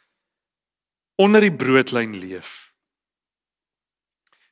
onder 1.15 1.41
die 1.41 1.55
broodlyn 1.55 2.15
leef. 2.15 2.73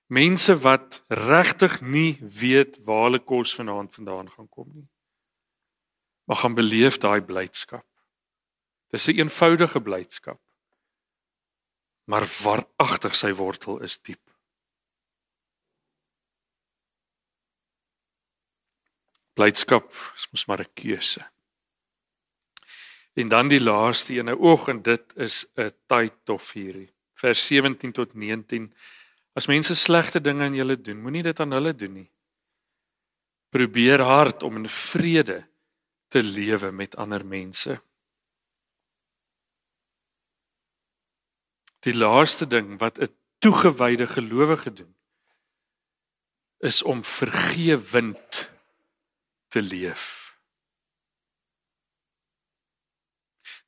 Mense 0.05 0.59
wat 0.59 1.03
regtig 1.07 1.81
nie 1.81 2.19
weet 2.21 2.79
waar 2.83 3.03
hulle 3.03 3.19
kos 3.19 3.55
vanaand 3.55 3.95
vandaan 3.95 4.29
gaan 4.29 4.49
kom 4.49 4.69
nie. 4.73 4.89
Maar 6.23 6.37
gaan 6.37 6.53
beleef 6.53 6.97
daai 6.97 7.21
blydskap. 7.21 7.87
Dis 8.91 9.07
'n 9.07 9.19
eenvoudige 9.19 9.81
blydskap. 9.81 10.41
Maar 12.03 12.25
waaragtig 12.43 13.15
sy 13.15 13.31
wortel 13.33 13.79
is 13.79 14.01
diep. 14.01 14.28
Blydskap 19.39 19.87
is 20.17 20.27
mos 20.31 20.45
maar 20.45 20.59
'n 20.59 20.73
keuse. 20.73 21.23
En 23.13 23.27
dan 23.27 23.47
die 23.47 23.61
laaste 23.61 24.13
ene 24.13 24.35
oog 24.37 24.67
en 24.67 24.81
dit 24.81 25.15
is 25.15 25.45
'n 25.55 25.71
tyd 25.87 26.29
of 26.29 26.51
hierdie. 26.51 26.91
Vers 27.13 27.47
17 27.47 27.91
tot 27.91 28.13
19. 28.13 28.73
As 29.33 29.47
mense 29.47 29.75
slegte 29.75 30.21
dinge 30.21 30.43
aan 30.43 30.55
julle 30.55 30.81
doen, 30.81 31.01
moenie 31.01 31.23
dit 31.23 31.39
aan 31.39 31.51
hulle 31.51 31.75
doen 31.75 31.93
nie. 31.93 32.11
Probeer 33.49 34.01
hard 34.01 34.43
om 34.43 34.55
in 34.55 34.69
vrede 34.69 35.47
te 36.07 36.23
lewe 36.23 36.71
met 36.71 36.95
ander 36.95 37.25
mense. 37.25 37.81
Die 41.79 41.95
laaste 41.95 42.47
ding 42.47 42.79
wat 42.79 42.99
'n 42.99 43.15
toegewyde 43.39 44.07
gelowige 44.07 44.73
doen 44.73 44.95
is 46.59 46.83
om 46.83 47.03
vergewend 47.03 48.58
te 49.49 49.61
leef. 49.61 50.29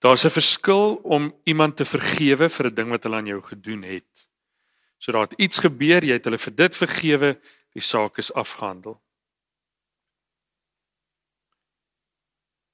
Daar's 0.02 0.26
'n 0.26 0.30
verskil 0.34 0.96
om 0.96 1.42
iemand 1.44 1.78
te 1.78 1.86
vergewe 1.86 2.50
vir 2.50 2.66
'n 2.66 2.76
ding 2.76 2.90
wat 2.90 3.04
hulle 3.04 3.16
aan 3.16 3.26
jou 3.28 3.42
gedoen 3.42 3.84
het. 3.84 4.30
So 4.98 5.12
daar 5.12 5.22
het 5.22 5.40
iets 5.40 5.60
gebeur, 5.60 6.04
jy 6.04 6.14
het 6.14 6.26
hulle 6.26 6.38
vir 6.38 6.56
dit 6.56 6.76
vergewe, 6.76 7.42
die 7.74 7.82
saak 7.82 8.18
is 8.18 8.34
afgehandel. 8.34 9.02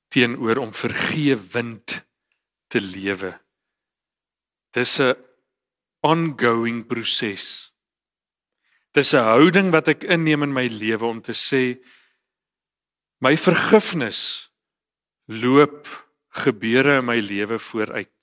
Teenoor 0.08 0.58
om 0.58 0.74
vergewend 0.74 2.06
te 2.68 2.82
lewe. 2.82 3.40
Dis 4.72 5.00
'n 5.00 5.16
ongoing 6.00 6.88
proses. 6.88 7.74
Dis 8.92 9.14
'n 9.14 9.24
houding 9.24 9.72
wat 9.72 9.88
ek 9.88 10.04
inneem 10.04 10.44
in 10.44 10.54
my 10.54 10.68
lewe 10.68 11.06
om 11.06 11.22
te 11.22 11.34
sê 11.34 11.84
my 13.20 13.34
vergifnis 13.38 14.50
loop 15.26 15.88
gebeure 16.44 17.00
in 17.00 17.06
my 17.06 17.18
lewe 17.20 17.60
vooruit. 17.60 18.14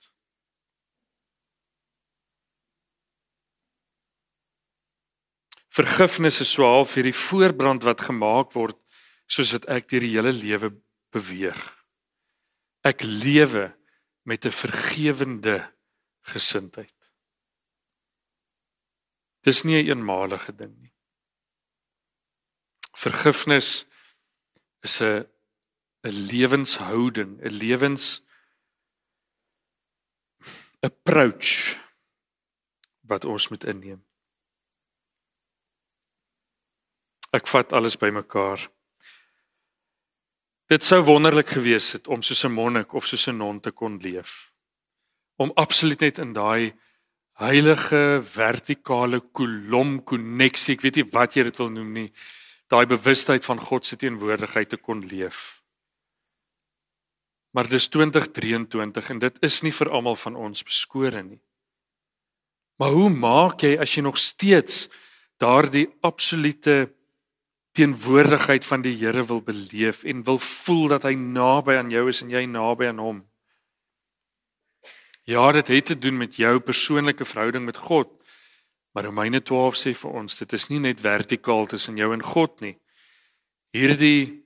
Vergifnis 5.75 6.39
is 6.39 6.53
so 6.55 6.63
half 6.63 6.95
hierdie 6.95 7.15
voorbrand 7.15 7.83
wat 7.83 8.05
gemaak 8.07 8.53
word 8.55 8.77
soos 9.27 9.51
wat 9.55 9.65
ek 9.75 9.89
deur 9.91 10.05
die 10.05 10.13
hele 10.13 10.31
lewe 10.31 10.69
beweeg. 11.11 11.59
Ek 12.85 13.03
lewe 13.03 13.73
met 14.23 14.45
'n 14.45 14.55
vergewende 14.55 15.57
gesindheid. 16.23 16.93
Dis 19.43 19.63
nie 19.63 19.75
'n 19.81 19.87
eenmalige 19.89 20.55
ding 20.55 20.73
nie. 20.79 20.93
Vergifnis 22.95 23.85
is 24.85 25.01
'n 25.01 25.25
'n 26.05 26.15
lewenshouding, 26.29 27.41
'n 27.41 27.57
lewens 27.61 28.21
approach 30.79 31.77
wat 33.09 33.25
ons 33.25 33.47
moet 33.49 33.63
inneem. 33.63 34.01
Ek 37.33 37.47
vat 37.47 37.73
alles 37.73 37.97
bymekaar. 37.97 38.61
Dit 40.71 40.83
sou 40.83 41.01
wonderlik 41.05 41.51
gewees 41.57 41.91
het 41.93 42.07
om 42.07 42.21
soos 42.21 42.45
'n 42.45 42.53
monnik 42.53 42.93
of 42.93 43.05
soos 43.05 43.27
'n 43.27 43.37
non 43.37 43.59
te 43.59 43.71
kon 43.71 43.97
leef. 44.01 44.51
Om 45.35 45.51
absoluut 45.55 45.99
net 45.99 46.17
in 46.17 46.33
daai 46.33 46.73
heilige 47.33 48.21
vertikale 48.23 49.19
kolom 49.19 50.03
koneksie, 50.03 50.75
ek 50.75 50.81
weet 50.81 50.95
nie 50.95 51.11
wat 51.11 51.35
jy 51.35 51.43
dit 51.43 51.57
wil 51.57 51.69
noem 51.69 51.91
nie, 51.93 52.11
daai 52.67 52.85
bewustheid 52.85 53.45
van 53.45 53.59
God 53.61 53.85
se 53.85 53.95
teenwoordigheid 53.95 54.69
te 54.69 54.77
kon 54.77 55.05
leef. 55.05 55.61
Maar 57.55 57.69
dis 57.69 57.87
2023 57.87 59.09
en 59.09 59.19
dit 59.19 59.37
is 59.45 59.61
nie 59.63 59.71
vir 59.71 59.89
almal 59.89 60.17
van 60.19 60.35
ons 60.35 60.63
beskore 60.63 61.23
nie. 61.23 61.41
Maar 62.75 62.91
hoe 62.91 63.09
maak 63.09 63.63
jy 63.63 63.77
as 63.79 63.93
jy 63.95 64.03
nog 64.03 64.17
steeds 64.19 64.89
daardie 65.39 65.87
absolute 66.03 66.89
teenwoordigheid 67.75 68.65
van 68.65 68.83
die 68.83 68.95
Here 68.99 69.23
wil 69.27 69.41
beleef 69.43 70.03
en 70.03 70.23
wil 70.27 70.39
voel 70.39 70.87
dat 70.95 71.07
hy 71.07 71.15
naby 71.15 71.77
aan 71.79 71.91
jou 71.91 72.09
is 72.11 72.21
en 72.23 72.33
jy 72.33 72.43
naby 72.47 72.91
aan 72.91 72.99
hom? 73.03 73.23
Ja, 75.25 75.51
dit 75.51 75.67
het 75.67 75.85
te 75.85 75.97
doen 75.97 76.17
met 76.17 76.35
jou 76.35 76.59
persoonlike 76.59 77.25
verhouding 77.25 77.65
met 77.65 77.77
God. 77.77 78.11
Maar 78.95 79.09
Romeine 79.09 79.41
12 79.43 79.75
sê 79.75 79.91
vir 79.91 80.11
ons 80.23 80.37
dit 80.39 80.53
is 80.55 80.69
nie 80.71 80.79
net 80.79 81.01
vertikaal 81.03 81.67
tussen 81.67 81.97
jou 81.99 82.13
en 82.15 82.23
God 82.23 82.61
nie. 82.63 82.77
Hierdie 83.75 84.45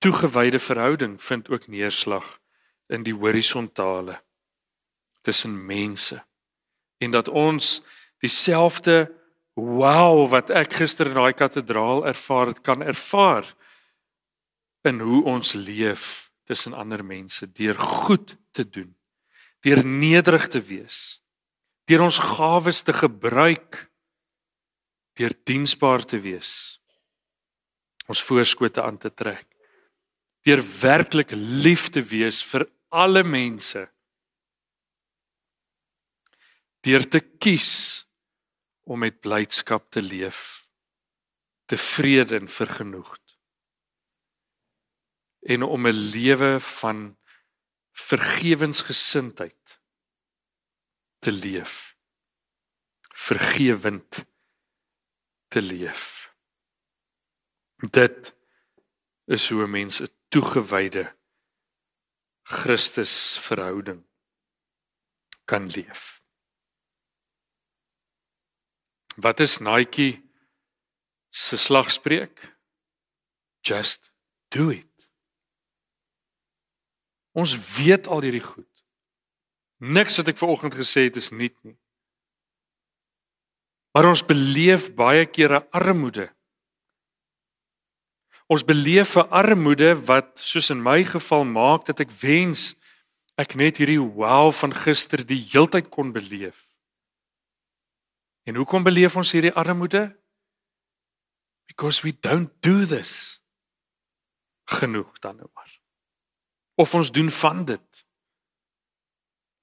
toegewyde 0.00 0.58
verhouding 0.58 1.18
vind 1.20 1.50
ook 1.52 1.68
neerslag 1.68 2.38
in 2.88 3.04
die 3.04 3.12
horisontale 3.12 4.22
tussen 5.20 5.52
mense 5.66 6.22
en 7.00 7.12
dat 7.12 7.28
ons 7.28 7.82
dieselfde 8.24 9.10
wow 9.60 10.24
wat 10.32 10.48
ek 10.56 10.78
gister 10.80 11.10
in 11.12 11.20
daai 11.20 11.36
kathedraal 11.36 12.06
ervaar 12.08 12.54
het 12.54 12.62
kan 12.64 12.80
ervaar 12.80 13.44
in 14.88 15.04
hoe 15.04 15.20
ons 15.28 15.52
leef 15.52 16.30
tussen 16.48 16.72
ander 16.72 17.04
mense 17.04 17.52
deur 17.52 17.76
goed 17.76 18.36
te 18.56 18.64
doen 18.64 18.94
deur 19.60 19.84
nederig 19.84 20.48
te 20.48 20.64
wees 20.64 21.20
deur 21.84 22.08
ons 22.08 22.22
gawes 22.32 22.80
te 22.80 22.96
gebruik 22.96 23.89
deur 25.20 25.34
diensbaar 25.44 26.04
te 26.08 26.20
wees 26.24 26.80
ons 28.10 28.22
voorskote 28.26 28.82
aan 28.82 28.98
te 28.98 29.12
trek. 29.14 29.46
Deur 30.46 30.62
werklik 30.80 31.30
lief 31.36 31.88
te 31.94 32.02
wees 32.02 32.40
vir 32.46 32.66
alle 32.90 33.22
mense. 33.22 33.84
Deur 36.82 37.04
te 37.12 37.20
kies 37.20 37.70
om 38.90 39.04
met 39.04 39.20
blydskap 39.22 39.90
te 39.94 40.02
leef 40.02 40.58
tevrede 41.70 42.34
en 42.40 42.48
vergenoegd. 42.50 43.36
En 45.46 45.62
om 45.62 45.86
'n 45.86 46.00
lewe 46.16 46.60
van 46.60 47.16
vergewensgesindheid 47.94 49.80
te 51.22 51.32
leef. 51.32 51.94
Vergewend 53.14 54.26
te 55.50 55.62
leef 55.62 56.20
dit 57.88 58.34
is 59.24 59.48
hoe 59.48 59.62
'n 59.64 59.70
mens 59.70 60.00
'n 60.00 60.12
toegewyde 60.28 61.16
Christus 62.42 63.38
verhouding 63.38 64.06
kan 65.44 65.66
leef. 65.66 66.22
Wat 69.16 69.40
is 69.40 69.58
Nike 69.58 70.22
se 71.28 71.56
slagspreuk? 71.56 72.58
Just 73.60 74.12
do 74.48 74.68
it. 74.68 75.12
Ons 77.30 77.76
weet 77.76 78.06
al 78.06 78.20
hierdie 78.20 78.44
goed. 78.44 78.84
Niks 79.76 80.16
wat 80.16 80.28
ek 80.28 80.36
ver 80.36 80.48
oggend 80.48 80.74
gesê 80.74 81.00
het 81.00 81.16
is 81.16 81.30
nuut 81.30 81.62
nie. 81.62 81.79
Maar 83.92 84.08
ons 84.08 84.22
beleef 84.26 84.94
baie 84.94 85.26
kere 85.26 85.64
armoede 85.70 86.30
Ons 88.50 88.64
beleef 88.66 89.14
'n 89.16 89.30
armoede 89.30 89.94
wat 90.10 90.40
soos 90.42 90.70
in 90.70 90.82
my 90.82 91.04
geval 91.04 91.44
maak 91.44 91.84
dat 91.86 92.00
ek 92.00 92.10
wens 92.10 92.74
ek 93.38 93.54
net 93.54 93.78
hierdie 93.78 94.02
wow 94.02 94.50
van 94.52 94.74
gister 94.74 95.22
die 95.26 95.38
heeltyd 95.38 95.88
kon 95.88 96.10
beleef. 96.12 96.66
En 98.42 98.56
hoekom 98.58 98.82
beleef 98.82 99.16
ons 99.16 99.32
hierdie 99.32 99.54
armoede? 99.54 100.18
Because 101.66 102.02
we 102.02 102.12
don't 102.20 102.50
do 102.60 102.84
this. 102.86 103.40
Genoeg 104.66 105.18
dan 105.18 105.36
nou 105.36 105.50
maar. 105.54 105.80
Of 106.74 106.94
ons 106.94 107.12
doen 107.12 107.30
van 107.30 107.64
dit. 107.64 108.06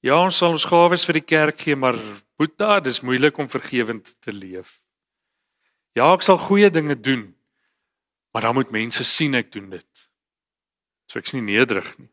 Ja, 0.07 0.21
ons 0.23 0.37
sal 0.39 0.53
ons 0.55 0.63
gawes 0.69 1.03
vir 1.03 1.17
die 1.19 1.27
kerk 1.27 1.57
gee, 1.65 1.75
maar 1.75 1.97
Boeta, 2.39 2.77
dis 2.79 3.01
moeilik 3.03 3.35
om 3.41 3.49
vergewend 3.51 4.13
te 4.23 4.31
leef. 4.31 4.77
Ja, 5.97 6.13
ek 6.13 6.23
sal 6.23 6.37
goeie 6.39 6.69
dinge 6.71 6.95
doen. 6.95 7.33
Maar 8.31 8.47
dan 8.47 8.55
moet 8.55 8.71
mense 8.71 9.03
sien 9.03 9.35
ek 9.35 9.49
doen 9.51 9.71
dit. 9.73 10.03
So 11.11 11.19
ek's 11.19 11.33
nie 11.35 11.43
nederig 11.43 11.89
nie. 11.97 12.11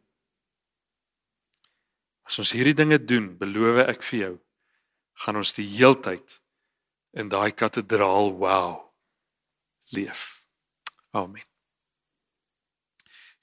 As 2.25 2.41
ons 2.41 2.55
hierdie 2.57 2.75
dinge 2.75 2.99
doen, 2.99 3.29
beloof 3.39 3.85
ek 3.85 4.03
vir 4.09 4.19
jou, 4.19 4.35
gaan 5.23 5.39
ons 5.39 5.55
die 5.55 5.69
heeltyd 5.77 6.41
in 7.15 7.31
daai 7.31 7.53
kathedraal 7.55 8.33
wow 8.41 8.81
leef. 9.95 10.41
Amen. 11.15 11.45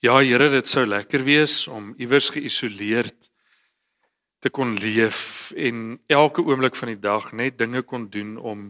Ja, 0.02 0.18
Here, 0.18 0.50
dit 0.50 0.68
sou 0.68 0.84
lekker 0.90 1.24
wees 1.24 1.68
om 1.72 1.94
iewers 2.02 2.34
geïsoleerd 2.34 3.31
te 4.42 4.50
kon 4.50 4.74
leef 4.82 5.52
en 5.56 6.00
elke 6.10 6.42
oomblik 6.42 6.76
van 6.76 6.90
die 6.90 7.00
dag 7.00 7.32
net 7.38 7.60
dinge 7.62 7.84
kon 7.86 8.08
doen 8.10 8.38
om 8.38 8.70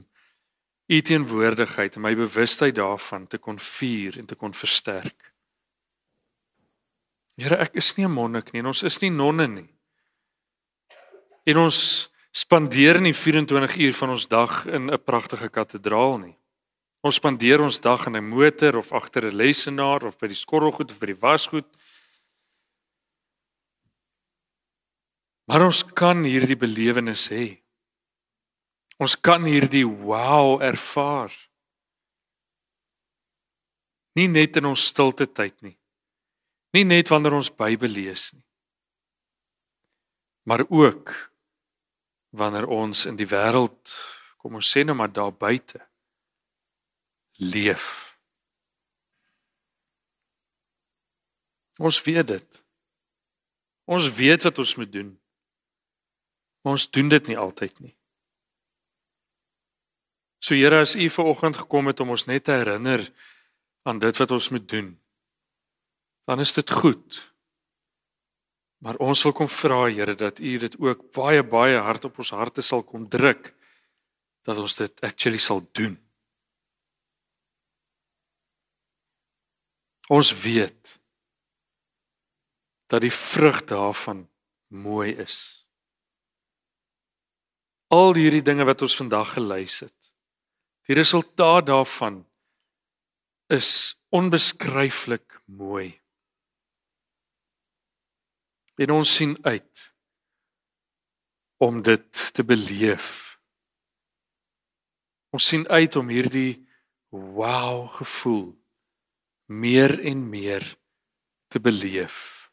u 0.91 1.01
teenwoordigheid 1.01 1.95
en 1.95 2.03
my 2.03 2.11
bewustheid 2.19 2.75
daarvan 2.75 3.27
te 3.31 3.39
kon 3.39 3.59
vier 3.59 4.17
en 4.19 4.27
te 4.27 4.35
kon 4.35 4.51
versterk. 4.53 5.31
Here, 7.39 7.55
ek 7.55 7.79
is 7.79 7.95
nie 7.95 8.05
'n 8.05 8.11
monnik 8.11 8.51
nie 8.51 8.59
en 8.59 8.67
ons 8.67 8.83
is 8.83 8.99
nie 9.01 9.09
nonne 9.09 9.47
nie. 9.47 9.69
En 11.45 11.57
ons 11.57 12.11
spandeer 12.31 13.01
nie 13.01 13.13
24 13.13 13.77
uur 13.77 13.93
van 13.93 14.09
ons 14.09 14.27
dag 14.27 14.65
in 14.65 14.91
'n 14.91 15.03
pragtige 15.03 15.49
kathedraal 15.49 16.17
nie. 16.17 16.37
Ons 17.01 17.15
spandeer 17.15 17.61
ons 17.61 17.79
dag 17.79 18.05
in 18.07 18.15
'n 18.17 18.29
motor 18.29 18.77
of 18.77 18.91
agter 18.91 19.25
'n 19.25 19.35
lesenaar 19.35 20.03
of 20.03 20.17
by 20.17 20.27
die 20.27 20.35
skorrelgoed 20.35 20.91
of 20.91 20.99
by 20.99 21.05
die 21.05 21.19
wasgoed. 21.19 21.65
Maar 25.51 25.65
ons 25.67 25.81
kan 25.83 26.21
hierdie 26.23 26.55
belewenis 26.55 27.25
hê. 27.27 27.57
Ons 29.03 29.17
kan 29.19 29.43
hierdie 29.43 29.83
wow 29.83 30.61
ervaar. 30.63 31.33
Nie 34.15 34.29
net 34.31 34.55
in 34.61 34.69
ons 34.69 34.85
stilte 34.93 35.27
tyd 35.27 35.57
nie. 35.59 35.75
Nie 36.71 36.85
net 36.87 37.11
wanneer 37.11 37.35
ons 37.35 37.51
Bybel 37.51 37.91
lees 37.91 38.29
nie. 38.31 38.47
Maar 40.47 40.63
ook 40.71 41.11
wanneer 42.31 42.71
ons 42.71 43.03
in 43.11 43.19
die 43.19 43.27
wêreld, 43.27 43.91
kom 44.39 44.55
ons 44.55 44.71
sê 44.71 44.85
nou 44.87 44.95
maar 44.95 45.11
daar 45.11 45.35
buite 45.35 45.83
leef. 47.43 47.89
Ons 51.75 51.99
weet 52.07 52.37
dit. 52.37 52.63
Ons 53.91 54.07
weet 54.15 54.47
wat 54.47 54.63
ons 54.63 54.79
moet 54.79 54.95
doen. 54.95 55.17
Maar 56.61 56.77
ons 56.77 56.89
doen 56.89 57.09
dit 57.09 57.27
nie 57.27 57.37
altyd 57.37 57.79
nie. 57.79 57.95
So 60.41 60.57
Here, 60.57 60.81
as 60.81 60.95
U 60.95 61.09
ver 61.09 61.29
oggend 61.29 61.57
gekom 61.57 61.89
het 61.91 61.99
om 62.01 62.13
ons 62.15 62.25
net 62.25 62.43
te 62.43 62.55
herinner 62.57 63.05
aan 63.85 63.99
dit 64.01 64.17
wat 64.17 64.31
ons 64.31 64.49
moet 64.49 64.67
doen, 64.69 64.93
dan 66.25 66.39
is 66.39 66.53
dit 66.53 66.69
goed. 66.69 67.19
Maar 68.81 68.97
ons 68.97 69.21
wil 69.23 69.33
kom 69.37 69.49
vra 69.49 69.83
Here 69.89 70.15
dat 70.17 70.39
U 70.39 70.57
dit 70.57 70.77
ook 70.81 71.11
baie 71.13 71.43
baie 71.45 71.77
hard 71.77 72.05
op 72.09 72.17
ons 72.17 72.33
harte 72.33 72.65
sal 72.65 72.83
kom 72.83 73.05
druk 73.09 73.53
dat 74.41 74.57
ons 74.57 74.75
dit 74.75 75.03
actually 75.05 75.37
sal 75.37 75.61
doen. 75.77 75.97
Ons 80.09 80.33
weet 80.43 80.97
dat 82.91 83.05
die 83.05 83.13
vrug 83.13 83.61
daarvan 83.69 84.25
mooi 84.67 85.13
is. 85.13 85.60
Al 87.91 88.15
hierdie 88.15 88.43
dinge 88.45 88.63
wat 88.63 88.81
ons 88.85 88.95
vandag 88.95 89.33
gelys 89.35 89.81
het. 89.83 90.13
Die 90.87 90.95
resultaat 90.95 91.67
daarvan 91.67 92.21
is 93.51 93.99
onbeskryflik 94.15 95.41
mooi. 95.45 95.99
En 98.79 98.93
ons 98.95 99.15
sien 99.15 99.35
uit 99.43 99.83
om 101.61 101.81
dit 101.83 102.21
te 102.33 102.43
beleef. 102.47 103.09
Ons 105.35 105.51
sien 105.51 105.67
uit 105.67 105.95
om 105.95 106.07
hierdie 106.07 106.63
wow 107.11 107.91
gevoel 107.99 108.55
meer 109.51 109.99
en 109.99 110.23
meer 110.29 110.63
te 111.51 111.59
beleef. 111.59 112.47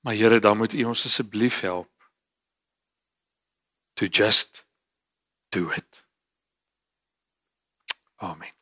Maar 0.00 0.14
Here, 0.14 0.40
dan 0.40 0.56
moet 0.56 0.72
U 0.72 0.84
ons 0.84 1.04
asseblief 1.04 1.60
help 1.60 1.97
to 3.98 4.08
just 4.08 4.62
do 5.50 5.70
it. 5.70 5.84
Amen. 8.22 8.57